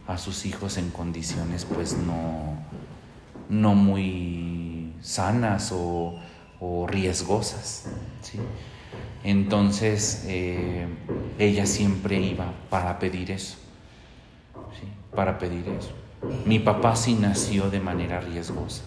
[0.07, 2.59] a sus hijos en condiciones pues no,
[3.51, 6.19] no muy sanas o,
[6.87, 7.87] riesgosas.
[9.25, 10.87] Entonces eh,
[11.39, 13.57] ella siempre iba para pedir eso,
[15.15, 15.93] para pedir eso.
[16.45, 18.83] Mi papá sí nació de manera riesgosa,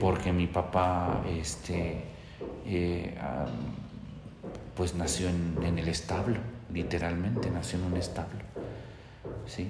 [0.00, 2.04] porque mi papá este,
[2.66, 3.14] eh,
[4.76, 6.38] pues nació en, en, el establo,
[6.72, 8.40] literalmente nació en un establo.
[9.46, 9.68] ¿sí?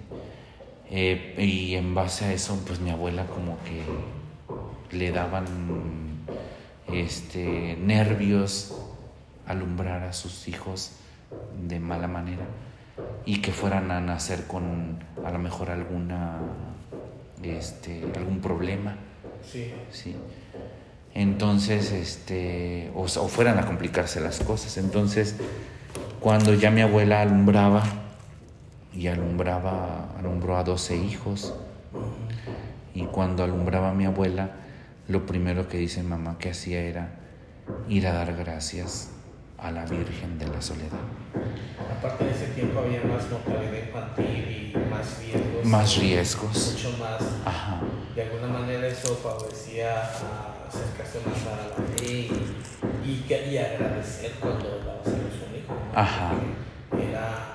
[0.90, 3.82] Eh, y en base a eso, pues mi abuela como que
[4.96, 5.46] le daban
[6.92, 8.76] este, nervios
[9.46, 10.92] alumbrar a sus hijos
[11.66, 12.44] de mala manera
[13.24, 16.38] y que fueran a nacer con a lo mejor alguna
[17.42, 18.96] este algún problema.
[19.42, 20.16] Sí, sí.
[21.14, 24.78] entonces este o, o fueran a complicarse las cosas.
[24.78, 25.36] Entonces
[26.20, 27.82] cuando ya mi abuela alumbraba
[28.96, 31.54] y alumbraba, alumbró a 12 hijos.
[32.94, 34.50] Y cuando alumbraba a mi abuela,
[35.08, 37.10] lo primero que dice mamá que hacía era
[37.88, 39.10] ir a dar gracias
[39.58, 40.98] a la Virgen de la Soledad.
[41.98, 45.64] Aparte de ese tiempo había más mortalidad infantil y más riesgos.
[45.64, 46.72] Más riesgos.
[46.72, 47.22] Mucho más.
[47.44, 47.80] Ajá.
[48.14, 52.28] De alguna manera eso favorecía a acercarse más a la fe
[53.04, 55.74] y, y, agradecer cuando daba a su hijo.
[55.94, 56.32] Ajá.
[56.92, 57.54] Era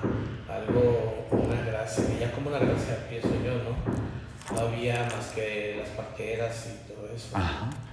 [0.54, 4.54] algo, una gracia, ya como una gracia pienso yo, ¿no?
[4.54, 7.36] No había más que las parqueras y todo eso.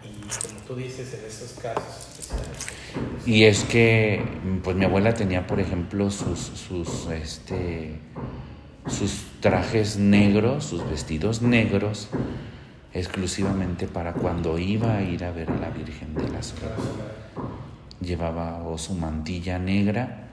[0.04, 2.68] Y como tú dices, en estos casos especiales.
[3.26, 4.24] Y es que,
[4.64, 8.00] pues mi abuela tenía, por ejemplo, sus, sus, este,
[8.88, 12.10] sus trajes negros, sus vestidos negros,
[12.94, 16.76] exclusivamente para cuando iba a ir a ver a la Virgen de la Soledad.
[18.02, 20.29] Llevaba o su mantilla negra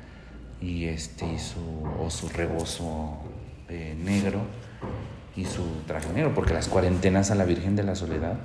[0.60, 1.60] y este y su,
[2.00, 3.18] o su rebozo
[3.68, 4.40] eh, negro
[5.36, 8.38] y su traje negro, porque las cuarentenas a la Virgen de la Soledad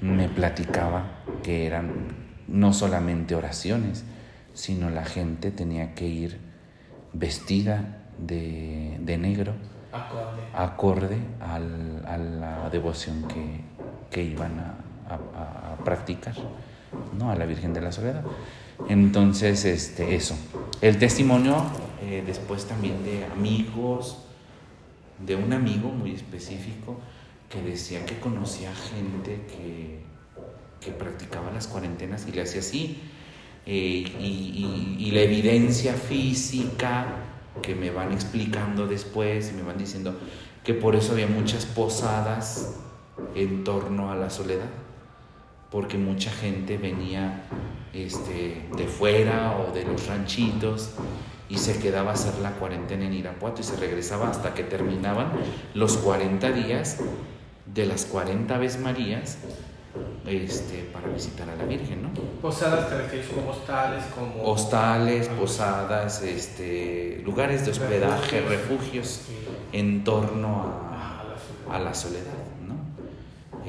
[0.00, 1.04] me platicaba
[1.42, 1.90] que eran
[2.48, 4.04] no solamente oraciones,
[4.54, 6.38] sino la gente tenía que ir
[7.12, 9.52] vestida de, de negro,
[10.54, 13.60] acorde, al, a la devoción que,
[14.10, 14.74] que iban a,
[15.08, 16.34] a, a practicar,
[17.18, 17.30] ¿no?
[17.30, 18.22] a la Virgen de la Soledad.
[18.88, 20.36] Entonces, este, eso.
[20.80, 21.64] El testimonio
[22.02, 24.18] eh, después también de amigos,
[25.24, 26.98] de un amigo muy específico
[27.48, 30.00] que decía que conocía gente que,
[30.80, 33.00] que practicaba las cuarentenas y le hacía así.
[33.64, 37.06] Eh, y, y, la evidencia física
[37.62, 40.14] que me van explicando después y me van diciendo
[40.62, 42.76] que por eso había muchas posadas
[43.34, 44.68] en torno a la soledad,
[45.70, 47.44] porque mucha gente venía
[47.92, 50.90] este, de fuera o de los ranchitos
[51.48, 55.32] y se quedaba a hacer la cuarentena en Irapuato y se regresaba hasta que terminaban
[55.74, 56.98] los 40 días
[57.72, 59.38] de las 40 Aves Marías
[60.26, 62.10] este, para visitar a la Virgen, ¿no?
[62.42, 64.42] Posadas te refieres como hostales, como...
[64.42, 69.22] Hostales, posadas, este, lugares de hospedaje, refugios,
[69.72, 72.24] en torno a, a, la soledad,
[72.66, 72.76] ¿no?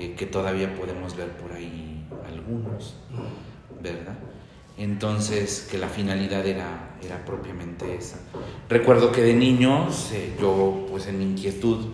[0.02, 1.77] Eh, que todavía podemos ver por ahí
[3.94, 4.18] ¿verdad?
[4.78, 8.20] Entonces, que la finalidad era, era propiamente esa.
[8.70, 11.88] Recuerdo que de niños, eh, yo pues en mi inquietud,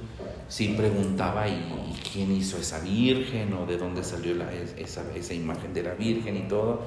[0.49, 1.79] sí preguntaba y,
[2.11, 4.35] quién hizo esa virgen o de dónde salió
[4.77, 6.81] esa, esa, imagen de la virgen y todo.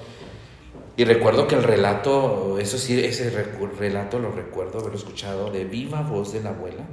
[0.97, 3.31] Y recuerdo que el relato, eso sí, ese
[3.77, 6.85] relato lo recuerdo haberlo escuchado de viva voz de la abuela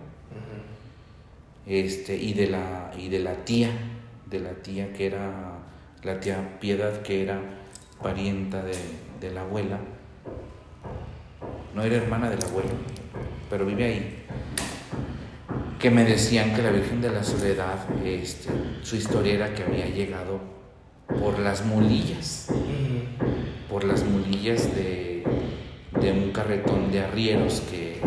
[1.68, 3.70] este, y, de la, y de la tía,
[4.26, 5.60] de la tía que era,
[6.02, 7.40] la tía Piedad que era
[8.04, 8.76] parienta de,
[9.20, 9.80] de la abuela.
[11.74, 12.70] No era hermana del abuelo,
[13.50, 14.26] pero vive ahí.
[15.80, 18.50] Que me decían que la Virgen de la Soledad, este,
[18.84, 20.40] su historia era que había llegado
[21.08, 22.48] por las mulillas,
[23.70, 25.24] por las mulillas de,
[26.02, 28.00] un carretón de arrieros que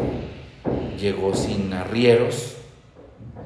[0.98, 2.56] llegó sin arrieros,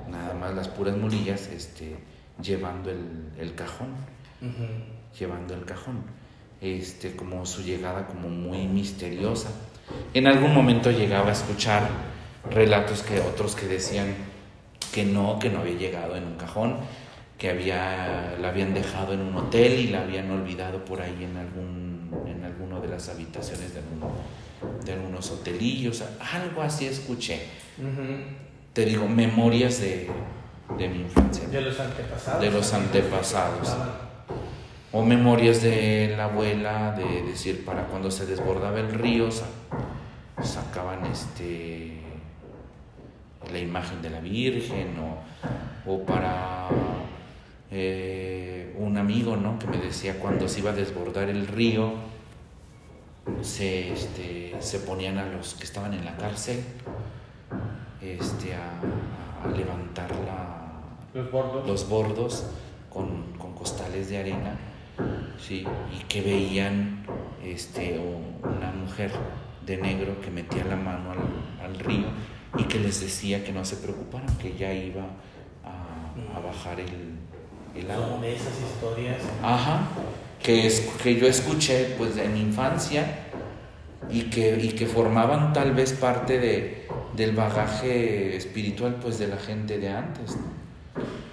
[0.09, 1.97] nada más las puras mulillas, este,
[2.43, 3.89] llevando el, cajón,
[5.19, 6.03] llevando el cajón,
[6.61, 9.51] este, como su llegada como muy misteriosa.
[10.15, 11.89] En algún momento llegaba a escuchar
[12.51, 14.15] relatos que otros que decían
[14.93, 16.77] que no, que no había llegado en un cajón,
[17.39, 21.37] que había, la habían dejado en un hotel y la habían olvidado por ahí en
[21.37, 23.81] algún en alguno de las habitaciones de,
[24.85, 26.03] de algunos hotelillos,
[26.33, 27.41] algo así escuché.
[28.73, 30.09] Te digo, memorias de,
[30.79, 31.49] de, mi infancia.
[31.49, 32.41] De los antepasados.
[32.41, 33.77] De los antepasados.
[34.93, 39.29] O memorias de la abuela, de decir, para cuando se desbordaba el río,
[40.43, 42.01] sacaban este
[43.53, 44.97] la imagen de la Virgen
[45.87, 46.69] o, para
[47.71, 49.59] eh, un amigo ¿no?
[49.59, 51.95] que me decía cuando se iba a desbordar el río,
[53.43, 56.63] se, este, se ponían a los que estaban en la cárcel
[58.01, 58.81] este, a,
[59.57, 60.11] levantar
[61.15, 62.47] los bordos,
[62.91, 64.59] con, costales de arena
[65.39, 65.67] ¿sí?
[65.93, 67.05] y que veían
[67.45, 67.99] este,
[68.43, 69.11] una mujer
[69.67, 71.13] de negro que metía la mano
[71.63, 72.07] al río
[72.59, 75.05] y que les decía que no se preocuparan, que ya iba
[75.65, 77.19] a, bajar el,
[77.81, 78.09] el agua.
[78.09, 79.19] Son esas historias.
[79.43, 79.89] Ajá,
[80.43, 83.27] que, es, que yo escuché pues en mi infancia
[84.11, 89.37] y que, y que formaban tal vez parte de, del bagaje espiritual pues de la
[89.37, 90.37] gente de antes.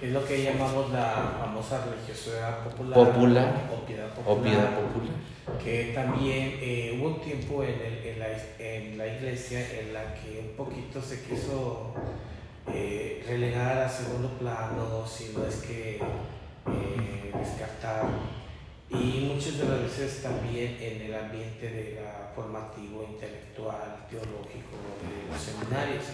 [0.00, 2.94] Es lo que llamamos la famosa religiosidad popular.
[2.94, 3.68] Popular.
[3.72, 4.76] O piedad popular.
[4.76, 5.14] popular.
[5.62, 8.26] Que también eh, hubo un tiempo en, el, en, la,
[8.60, 11.94] en, la, iglesia en la que un poquito se quiso
[12.72, 18.04] eh, relegar a segundo plano, si no es que eh, descartar.
[18.90, 25.32] Y muchas de las veces también en el ambiente de la formativo, intelectual, teológico de
[25.32, 26.04] los seminarios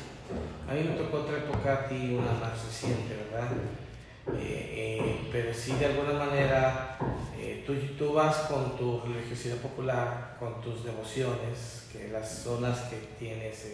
[0.69, 3.49] a mí me tocó otra época a ti, una más reciente, ¿verdad?
[4.39, 6.99] Eh, eh, pero sí, de alguna manera,
[7.39, 12.97] eh, tú, tú, vas con tu religiosidad popular, con tus devociones, que las zonas que
[13.19, 13.67] tienes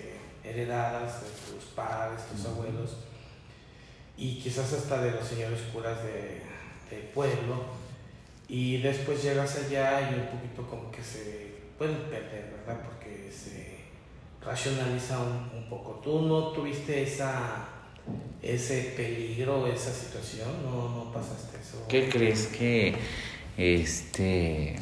[0.42, 2.96] heredadas de tus padres, tus abuelos,
[4.16, 6.42] y quizás hasta de los señores curas de,
[6.90, 7.80] del pueblo,
[8.48, 12.82] y después llegas allá y un poquito como que se pueden perder, ¿verdad?
[12.84, 13.78] Porque se
[14.44, 16.01] racionaliza un, poco.
[16.03, 17.68] ¿Tú no tuviste esa,
[18.43, 20.49] ese peligro, esa situación?
[20.64, 21.87] ¿No, no pasaste eso?
[21.89, 22.95] ¿Qué crees que
[23.57, 24.77] este...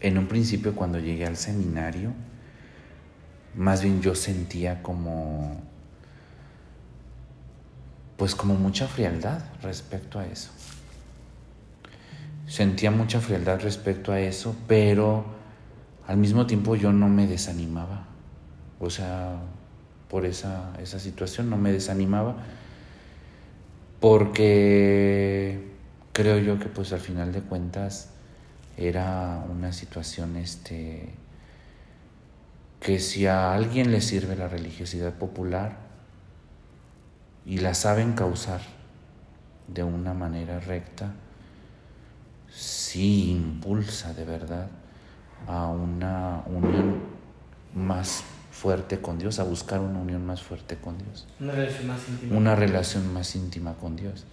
[0.00, 2.12] En un principio cuando llegué al seminario,
[3.56, 5.60] más bien yo sentía como
[8.16, 10.50] pues como mucha frialdad respecto a eso.
[12.46, 15.37] Sentía mucha frialdad respecto a eso, pero
[16.08, 18.06] al mismo tiempo yo no me desanimaba.
[18.80, 19.36] O sea,
[20.08, 22.36] por esa, esa situación no me desanimaba
[24.00, 25.70] porque
[26.14, 28.08] creo yo que pues al final de cuentas
[28.78, 31.10] era una situación este
[32.80, 35.76] que si a alguien le sirve la religiosidad popular
[37.44, 38.62] y la saben causar
[39.66, 41.12] de una manera recta,
[42.48, 44.68] sí impulsa de verdad
[45.46, 46.96] a una unión
[47.74, 51.26] más fuerte con Dios, a buscar una unión más fuerte con Dios.
[51.40, 52.36] Una relación más íntima.
[52.36, 54.24] Una relación más íntima con Dios.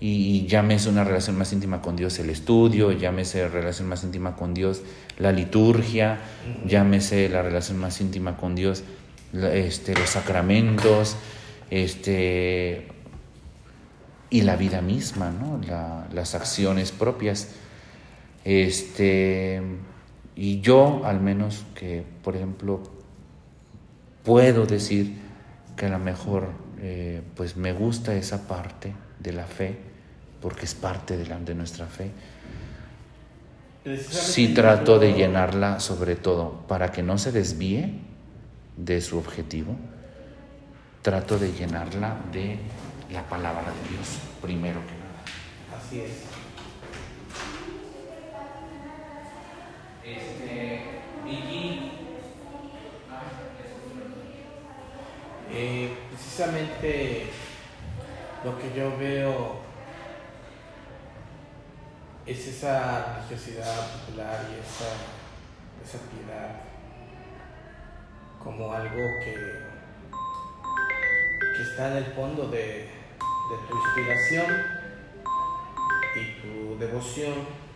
[0.00, 4.54] y, llámese una relación más íntima con Dios el estudio, llámese relación más íntima con
[4.54, 4.82] Dios
[5.18, 6.20] la liturgia,
[6.66, 8.84] llámese la relación más íntima con Dios
[9.32, 11.16] este, los sacramentos,
[11.70, 12.88] este,
[14.30, 15.60] y la vida misma, ¿no?
[16.12, 17.48] las acciones propias.
[18.44, 19.60] Este,
[20.38, 22.80] y yo, al menos, que por ejemplo,
[24.22, 25.16] puedo decir
[25.76, 29.76] que a lo mejor eh, pues me gusta esa parte de la fe,
[30.40, 32.12] porque es parte de, la, de nuestra fe.
[33.98, 37.98] Sí trato de llenarla sobre todo para que no se desvíe
[38.76, 39.74] de su objetivo.
[41.02, 42.58] Trato de llenarla de
[43.10, 45.82] la palabra de Dios, primero que nada.
[45.84, 46.27] Así es.
[55.50, 57.26] Eh, precisamente
[58.44, 59.56] lo que yo veo
[62.24, 64.92] es esa religiosidad popular y esa,
[65.84, 66.60] esa piedad
[68.42, 69.34] como algo que,
[71.56, 74.46] que está en el fondo de, de tu inspiración
[76.14, 77.67] y tu devoción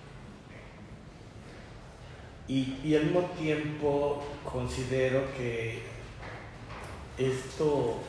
[2.48, 5.82] y, y, al mismo tiempo considero que
[7.16, 8.00] esto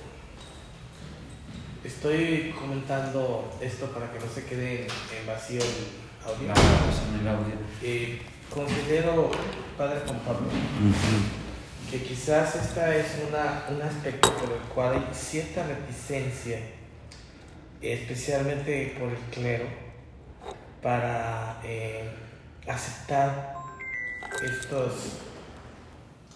[1.84, 6.48] estoy comentando esto para que no se quede en vacío el audio.
[6.48, 7.56] No, audio.
[7.82, 9.30] Eh, considero,
[9.78, 10.48] Padre Juan Pablo,
[11.92, 16.60] que quizás esta es una, un aspecto por el cual hay cierta reticencia
[17.84, 19.66] especialmente por el clero,
[20.82, 22.10] para eh,
[22.68, 23.56] aceptar
[24.42, 24.94] estos,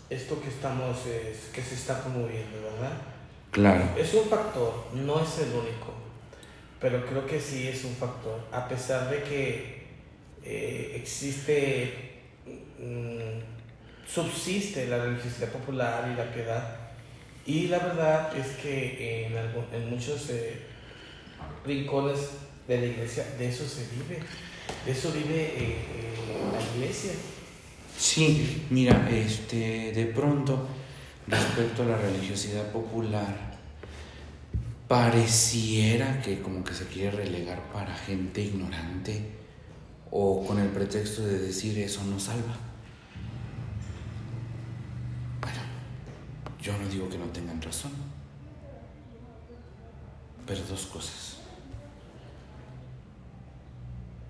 [0.09, 0.97] esto que estamos,
[1.53, 2.97] que se está promoviendo, ¿verdad?
[3.51, 3.83] Claro.
[3.97, 5.93] Es un factor, no es el único,
[6.79, 9.87] pero creo que sí es un factor, a pesar de que
[10.43, 12.21] eh, existe,
[12.79, 16.77] mm, subsiste la religiosidad popular y la piedad,
[17.45, 19.35] y la verdad es que en,
[19.73, 20.29] en muchos...
[20.29, 20.67] Eh,
[21.65, 22.19] rincones
[22.67, 24.19] de la iglesia, de eso se vive,
[24.85, 25.77] de eso vive eh,
[26.53, 27.11] la iglesia.
[27.97, 30.67] Sí, mira, este, de pronto,
[31.27, 33.57] respecto a la religiosidad popular,
[34.87, 39.31] pareciera que como que se quiere relegar para gente ignorante
[40.11, 42.55] o con el pretexto de decir eso no salva.
[45.41, 45.59] Bueno,
[46.61, 47.91] yo no digo que no tengan razón,
[50.45, 51.37] pero dos cosas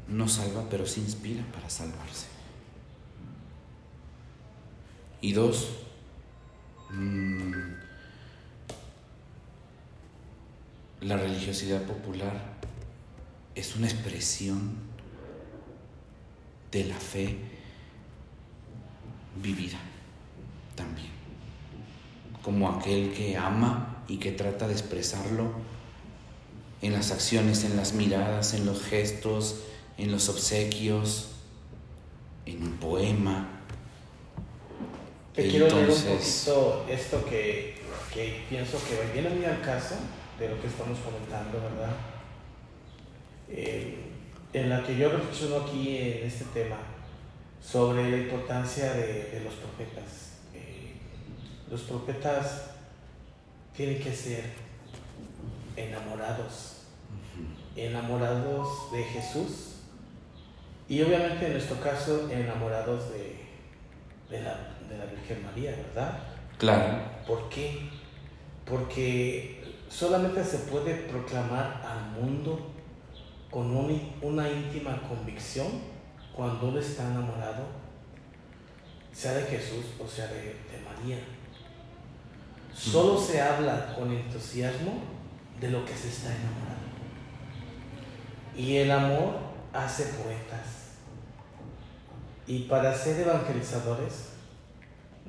[0.07, 2.36] no salva, pero sí inspira para salvarse.
[5.21, 5.69] Y dos,
[6.91, 7.51] mm,
[11.01, 12.57] la religiosidad popular
[13.55, 14.75] es una expresión
[16.71, 17.37] de la fe
[19.41, 19.79] vivida
[20.75, 21.09] también,
[22.43, 25.51] como aquel que ama y que trata de expresarlo
[26.81, 29.63] en las acciones, en las miradas, en los gestos,
[29.97, 31.31] en los obsequios,
[32.45, 33.56] en un poema.
[35.37, 37.75] Te quiero leer un poquito esto que,
[38.11, 39.93] que pienso que viene muy al caso
[40.39, 41.95] de lo que estamos comentando, ¿verdad?
[43.47, 43.99] Eh,
[44.51, 46.77] en la que yo reflexiono aquí en este tema
[47.61, 50.39] sobre la importancia de, los profetas.
[50.55, 50.93] Eh,
[51.69, 52.71] los profetas
[53.75, 54.43] tienen que ser
[55.75, 56.77] enamorados,
[57.75, 59.75] enamorados de Jesús
[60.89, 63.35] y obviamente en nuestro caso, enamorados de,
[64.31, 66.19] de, la, de la Virgen María, ¿verdad?
[66.57, 66.99] Claro.
[67.25, 67.89] ¿Por qué?
[68.65, 72.73] Porque solamente se puede proclamar al mundo
[73.49, 73.75] con
[74.21, 75.67] una íntima convicción
[76.35, 77.65] cuando uno está enamorado,
[79.11, 81.19] sea de Jesús o sea de, de María.
[82.73, 85.01] Solo se habla con entusiasmo
[85.59, 86.77] de lo que se está enamorado.
[88.55, 89.37] Y el amor
[89.73, 90.97] hace poetas.
[92.45, 94.36] Y para ser evangelizadores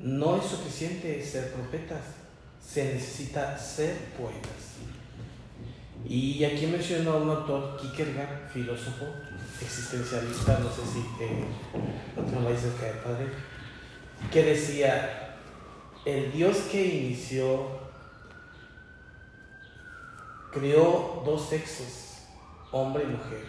[0.03, 2.03] no es suficiente ser profetas,
[2.61, 4.77] se necesita ser poetas.
[6.07, 9.07] Y aquí mencionó a un autor, Kierkegaard, filósofo,
[9.61, 11.45] existencialista, no sé si eh,
[12.17, 13.27] no tengo la de padre,
[14.33, 15.37] que decía,
[16.05, 17.67] el Dios que inició
[20.53, 22.23] creó dos sexos,
[22.71, 23.45] hombre y mujer,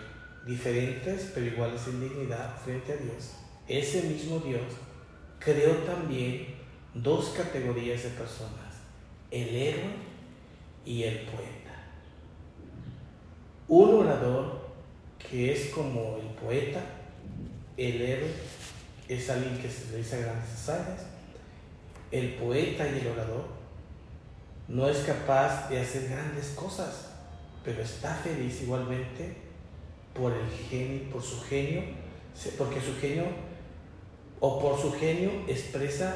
[0.45, 3.35] diferentes pero iguales en dignidad frente a Dios
[3.69, 4.63] ese mismo Dios
[5.39, 6.55] creó también
[6.93, 8.75] dos categorías de personas,
[9.31, 9.93] el héroe
[10.85, 11.59] y el poeta.
[13.67, 14.69] Un orador
[15.17, 16.81] que es como el poeta,
[17.77, 18.33] el héroe,
[19.07, 21.05] es alguien que se realiza grandes hazañas.
[22.11, 23.45] El poeta y el orador
[24.67, 27.09] no es capaz de hacer grandes cosas,
[27.63, 29.35] pero está feliz igualmente
[30.13, 31.83] por el genio, por su genio,
[32.57, 33.25] porque su genio
[34.39, 36.15] o por su genio expresa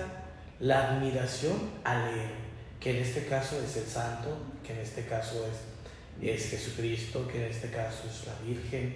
[0.59, 1.53] la admiración
[1.83, 2.43] al héroe,
[2.79, 4.29] que en este caso es el santo,
[4.65, 8.95] que en este caso es, es Jesucristo, que en este caso es la Virgen.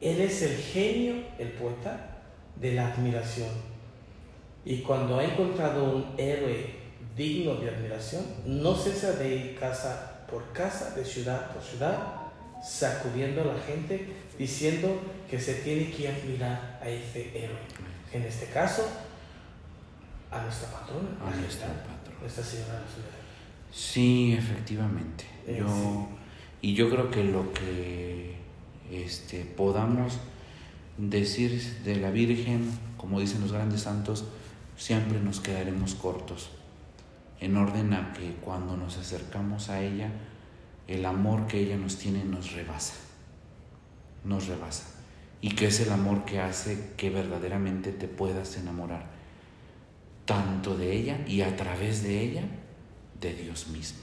[0.00, 2.18] Él es el genio, el poeta,
[2.60, 3.50] de la admiración.
[4.64, 6.74] Y cuando ha encontrado un héroe
[7.16, 11.98] digno de admiración, no cesa de ir casa por casa, de ciudad por ciudad,
[12.62, 14.08] sacudiendo a la gente,
[14.38, 17.85] diciendo que se tiene que admirar a ese héroe.
[18.16, 18.88] En este caso,
[20.30, 22.20] a nuestra patrona, a nuestra patrona.
[22.22, 22.82] Nuestra Señora
[23.70, 25.24] Sí, efectivamente.
[25.46, 26.08] Yo,
[26.62, 28.36] y yo creo que lo que
[28.90, 30.18] este, podamos
[30.96, 34.24] decir de la Virgen, como dicen los grandes santos,
[34.78, 36.50] siempre nos quedaremos cortos,
[37.38, 40.10] en orden a que cuando nos acercamos a ella,
[40.88, 42.94] el amor que ella nos tiene nos rebasa,
[44.24, 44.95] nos rebasa,
[45.46, 49.06] y que es el amor que hace que verdaderamente te puedas enamorar,
[50.24, 52.42] tanto de ella y a través de ella,
[53.20, 54.00] de Dios mismo.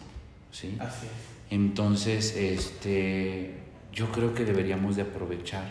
[0.51, 0.77] ¿sí?
[0.79, 1.11] Así es.
[1.49, 3.55] Entonces, este,
[3.91, 5.65] yo creo que deberíamos de aprovechar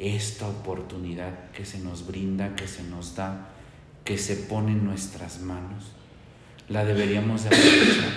[0.00, 3.50] esta oportunidad que se nos brinda, que se nos da,
[4.02, 5.84] que se pone en nuestras manos.
[6.68, 8.10] La deberíamos de aprovechar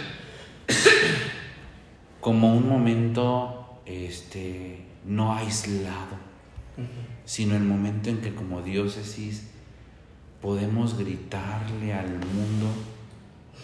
[2.20, 6.30] como un momento este, no aislado,
[7.26, 9.48] sino el momento en que como diócesis
[10.42, 12.68] podemos gritarle al mundo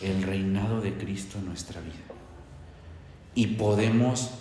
[0.01, 1.93] el reinado de Cristo en nuestra vida.
[3.34, 4.32] Y podemos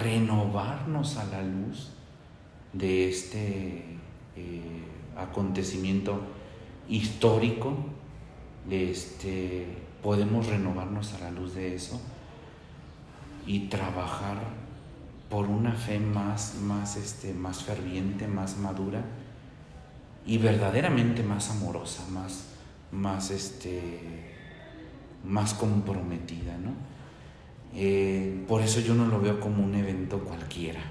[0.00, 1.90] renovarnos a la luz
[2.72, 3.84] de este
[4.36, 4.84] eh,
[5.16, 6.20] acontecimiento
[6.88, 7.76] histórico,
[8.70, 9.66] este,
[10.02, 12.00] podemos renovarnos a la luz de eso
[13.46, 14.38] y trabajar
[15.32, 19.02] por una fe más, más, este, más ferviente, más madura
[20.26, 22.48] y verdaderamente más amorosa, más,
[22.92, 24.34] más, este,
[25.24, 26.72] más comprometida, ¿no?
[27.74, 30.82] Eh, por eso yo no lo veo como un evento cualquiera,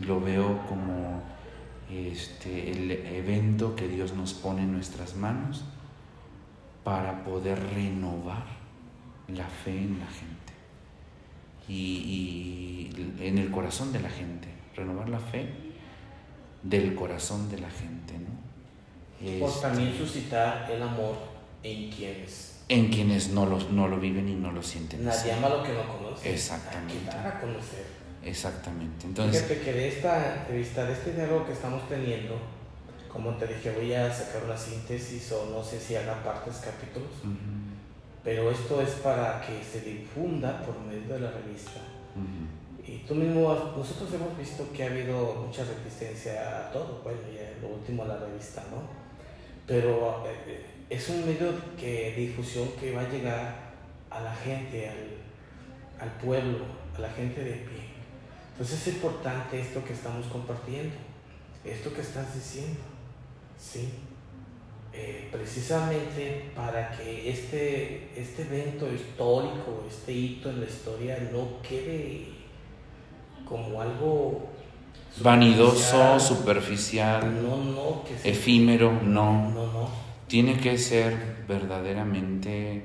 [0.00, 1.22] lo veo como
[1.90, 5.64] este, el evento que Dios nos pone en nuestras manos
[6.84, 8.44] para poder renovar
[9.28, 10.35] la fe en la gente
[11.68, 12.90] y,
[13.20, 15.48] en el corazón de la gente, renovar la fe
[16.62, 19.40] del corazón de la gente, ¿no?
[19.40, 21.16] Por también este, suscitar el amor
[21.62, 25.04] en quienes en quienes no lo, no lo viven y no lo sienten.
[25.04, 26.32] Nadie ama lo que no conoce.
[26.32, 27.10] Exactamente.
[27.10, 27.86] A conocer.
[28.24, 29.06] Exactamente.
[29.06, 32.36] Entonces, Fíjate que de esta entrevista, de este diálogo que estamos teniendo,
[33.12, 37.10] como te dije, voy a sacar una síntesis o no sé si haga partes, capítulos,
[38.26, 41.80] pero esto es para que se difunda por medio de la revista.
[42.84, 47.56] Y tú mismo, nosotros hemos visto que ha habido mucha resistencia a todo, bueno, ya
[47.62, 48.82] lo último a la revista, ¿no?
[49.64, 53.54] Pero eh, es un medio que, de difusión que va a llegar
[54.10, 54.90] a la gente,
[56.00, 56.64] al, pueblo,
[56.96, 57.84] a la gente de pie.
[58.50, 60.96] Entonces es importante esto que estamos compartiendo,
[61.64, 62.80] esto que estás diciendo,
[63.56, 63.88] ¿sí?
[64.98, 72.28] Eh, precisamente para que este, este evento histórico, este hito en la historia no quede
[73.46, 74.48] como algo
[75.20, 79.50] vanidoso, superficial, no, no, efímero, no.
[79.50, 82.82] No, no tiene que ser verdaderamente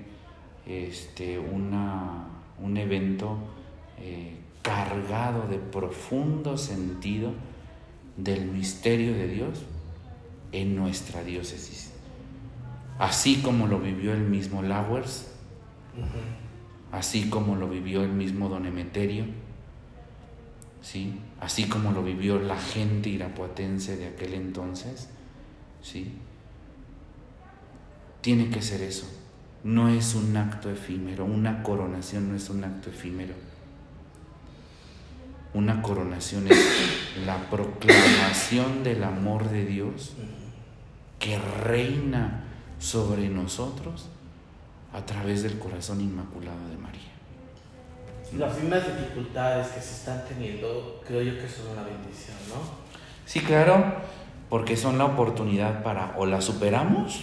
[0.65, 2.27] este, una,
[2.61, 3.37] un evento
[3.99, 7.31] eh, cargado de profundo sentido
[8.15, 9.63] del misterio de Dios
[10.51, 11.90] en nuestra diócesis.
[13.01, 15.25] Así como lo vivió el mismo Lawers,
[16.91, 19.25] así como lo vivió el mismo Don Emeterio,
[20.83, 21.19] ¿sí?
[21.39, 25.09] así como lo vivió la gente irapuatense de aquel entonces,
[25.81, 26.13] ¿sí?
[28.21, 29.11] Tiene que ser eso.
[29.63, 31.25] No es un acto efímero.
[31.25, 33.33] Una coronación no es un acto efímero.
[35.55, 40.13] Una coronación es la proclamación del amor de Dios
[41.17, 42.49] que reina
[42.81, 44.07] sobre nosotros
[44.91, 47.01] a través del corazón inmaculado de María.
[48.37, 52.55] Las mismas dificultades que se están teniendo, creo yo que son una bendición, ¿no?
[53.25, 53.95] Sí, claro,
[54.49, 57.21] porque son la oportunidad para o la superamos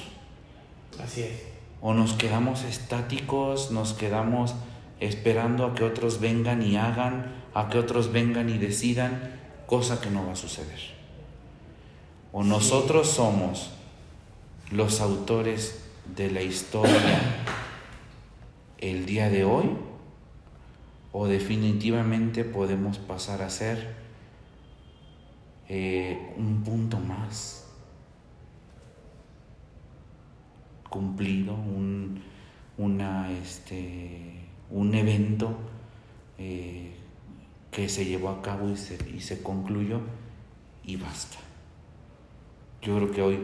[1.03, 1.43] Así es.
[1.81, 4.55] O nos quedamos estáticos, nos quedamos
[5.01, 10.11] esperando a que otros vengan y hagan, a que otros vengan y decidan, cosa que
[10.11, 10.81] no va a suceder.
[12.33, 13.71] O nosotros somos
[14.71, 15.85] los autores
[16.17, 17.45] de la historia
[18.79, 19.71] el día de hoy,
[21.13, 23.95] o definitivamente podemos pasar a ser
[25.69, 27.67] eh, un punto más
[30.89, 32.23] cumplido, un,
[32.77, 35.57] una, este, un evento
[36.39, 36.95] eh,
[37.71, 40.01] que se llevó a cabo y se, y se concluyó
[40.85, 41.39] y basta.
[42.81, 43.39] Yo creo que hoy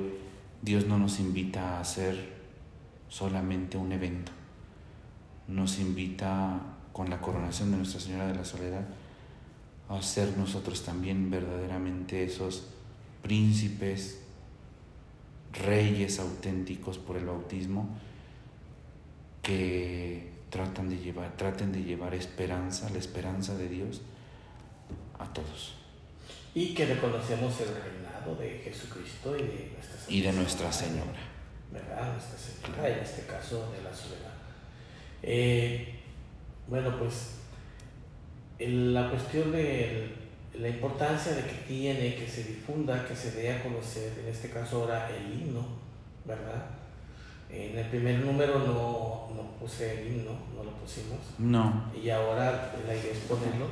[0.64, 2.16] Dios no nos invita a hacer
[3.10, 4.32] solamente un evento,
[5.46, 6.58] nos invita
[6.90, 8.86] con la coronación de Nuestra Señora de la Soledad
[9.90, 12.66] a ser nosotros también verdaderamente esos
[13.22, 14.22] príncipes,
[15.52, 17.90] reyes auténticos por el bautismo
[19.42, 24.00] que tratan de llevar, traten de llevar esperanza, la esperanza de Dios
[25.18, 25.74] a todos.
[26.54, 27.68] Y que reconocemos el
[28.34, 30.08] de Jesucristo y de Nuestra Señora.
[30.08, 31.20] Y de Nuestra Señora.
[31.72, 32.12] ¿Verdad?
[32.12, 34.32] Nuestra Señora, en este caso de la soledad.
[35.22, 36.00] Eh,
[36.68, 37.34] bueno, pues
[38.58, 40.14] la cuestión de
[40.58, 44.50] la importancia de que tiene que se difunda, que se dé a conocer, en este
[44.50, 45.66] caso ahora el himno,
[46.24, 46.66] ¿verdad?
[47.50, 51.18] En el primer número no, no puse el himno, no lo pusimos.
[51.38, 51.90] No.
[52.02, 53.68] Y ahora la idea es ponerlo.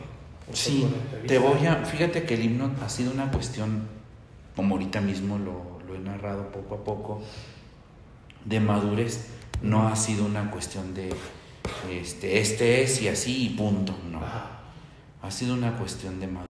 [0.53, 0.86] Sí,
[1.26, 1.84] te voy a.
[1.84, 3.88] Fíjate que el himno ha sido una cuestión,
[4.57, 7.22] como ahorita mismo lo, lo he narrado poco a poco,
[8.44, 9.28] de madurez.
[9.62, 11.14] No ha sido una cuestión de
[11.90, 13.94] este, este es y así y punto.
[14.11, 14.20] No.
[15.22, 16.48] Ha sido una cuestión de madurez.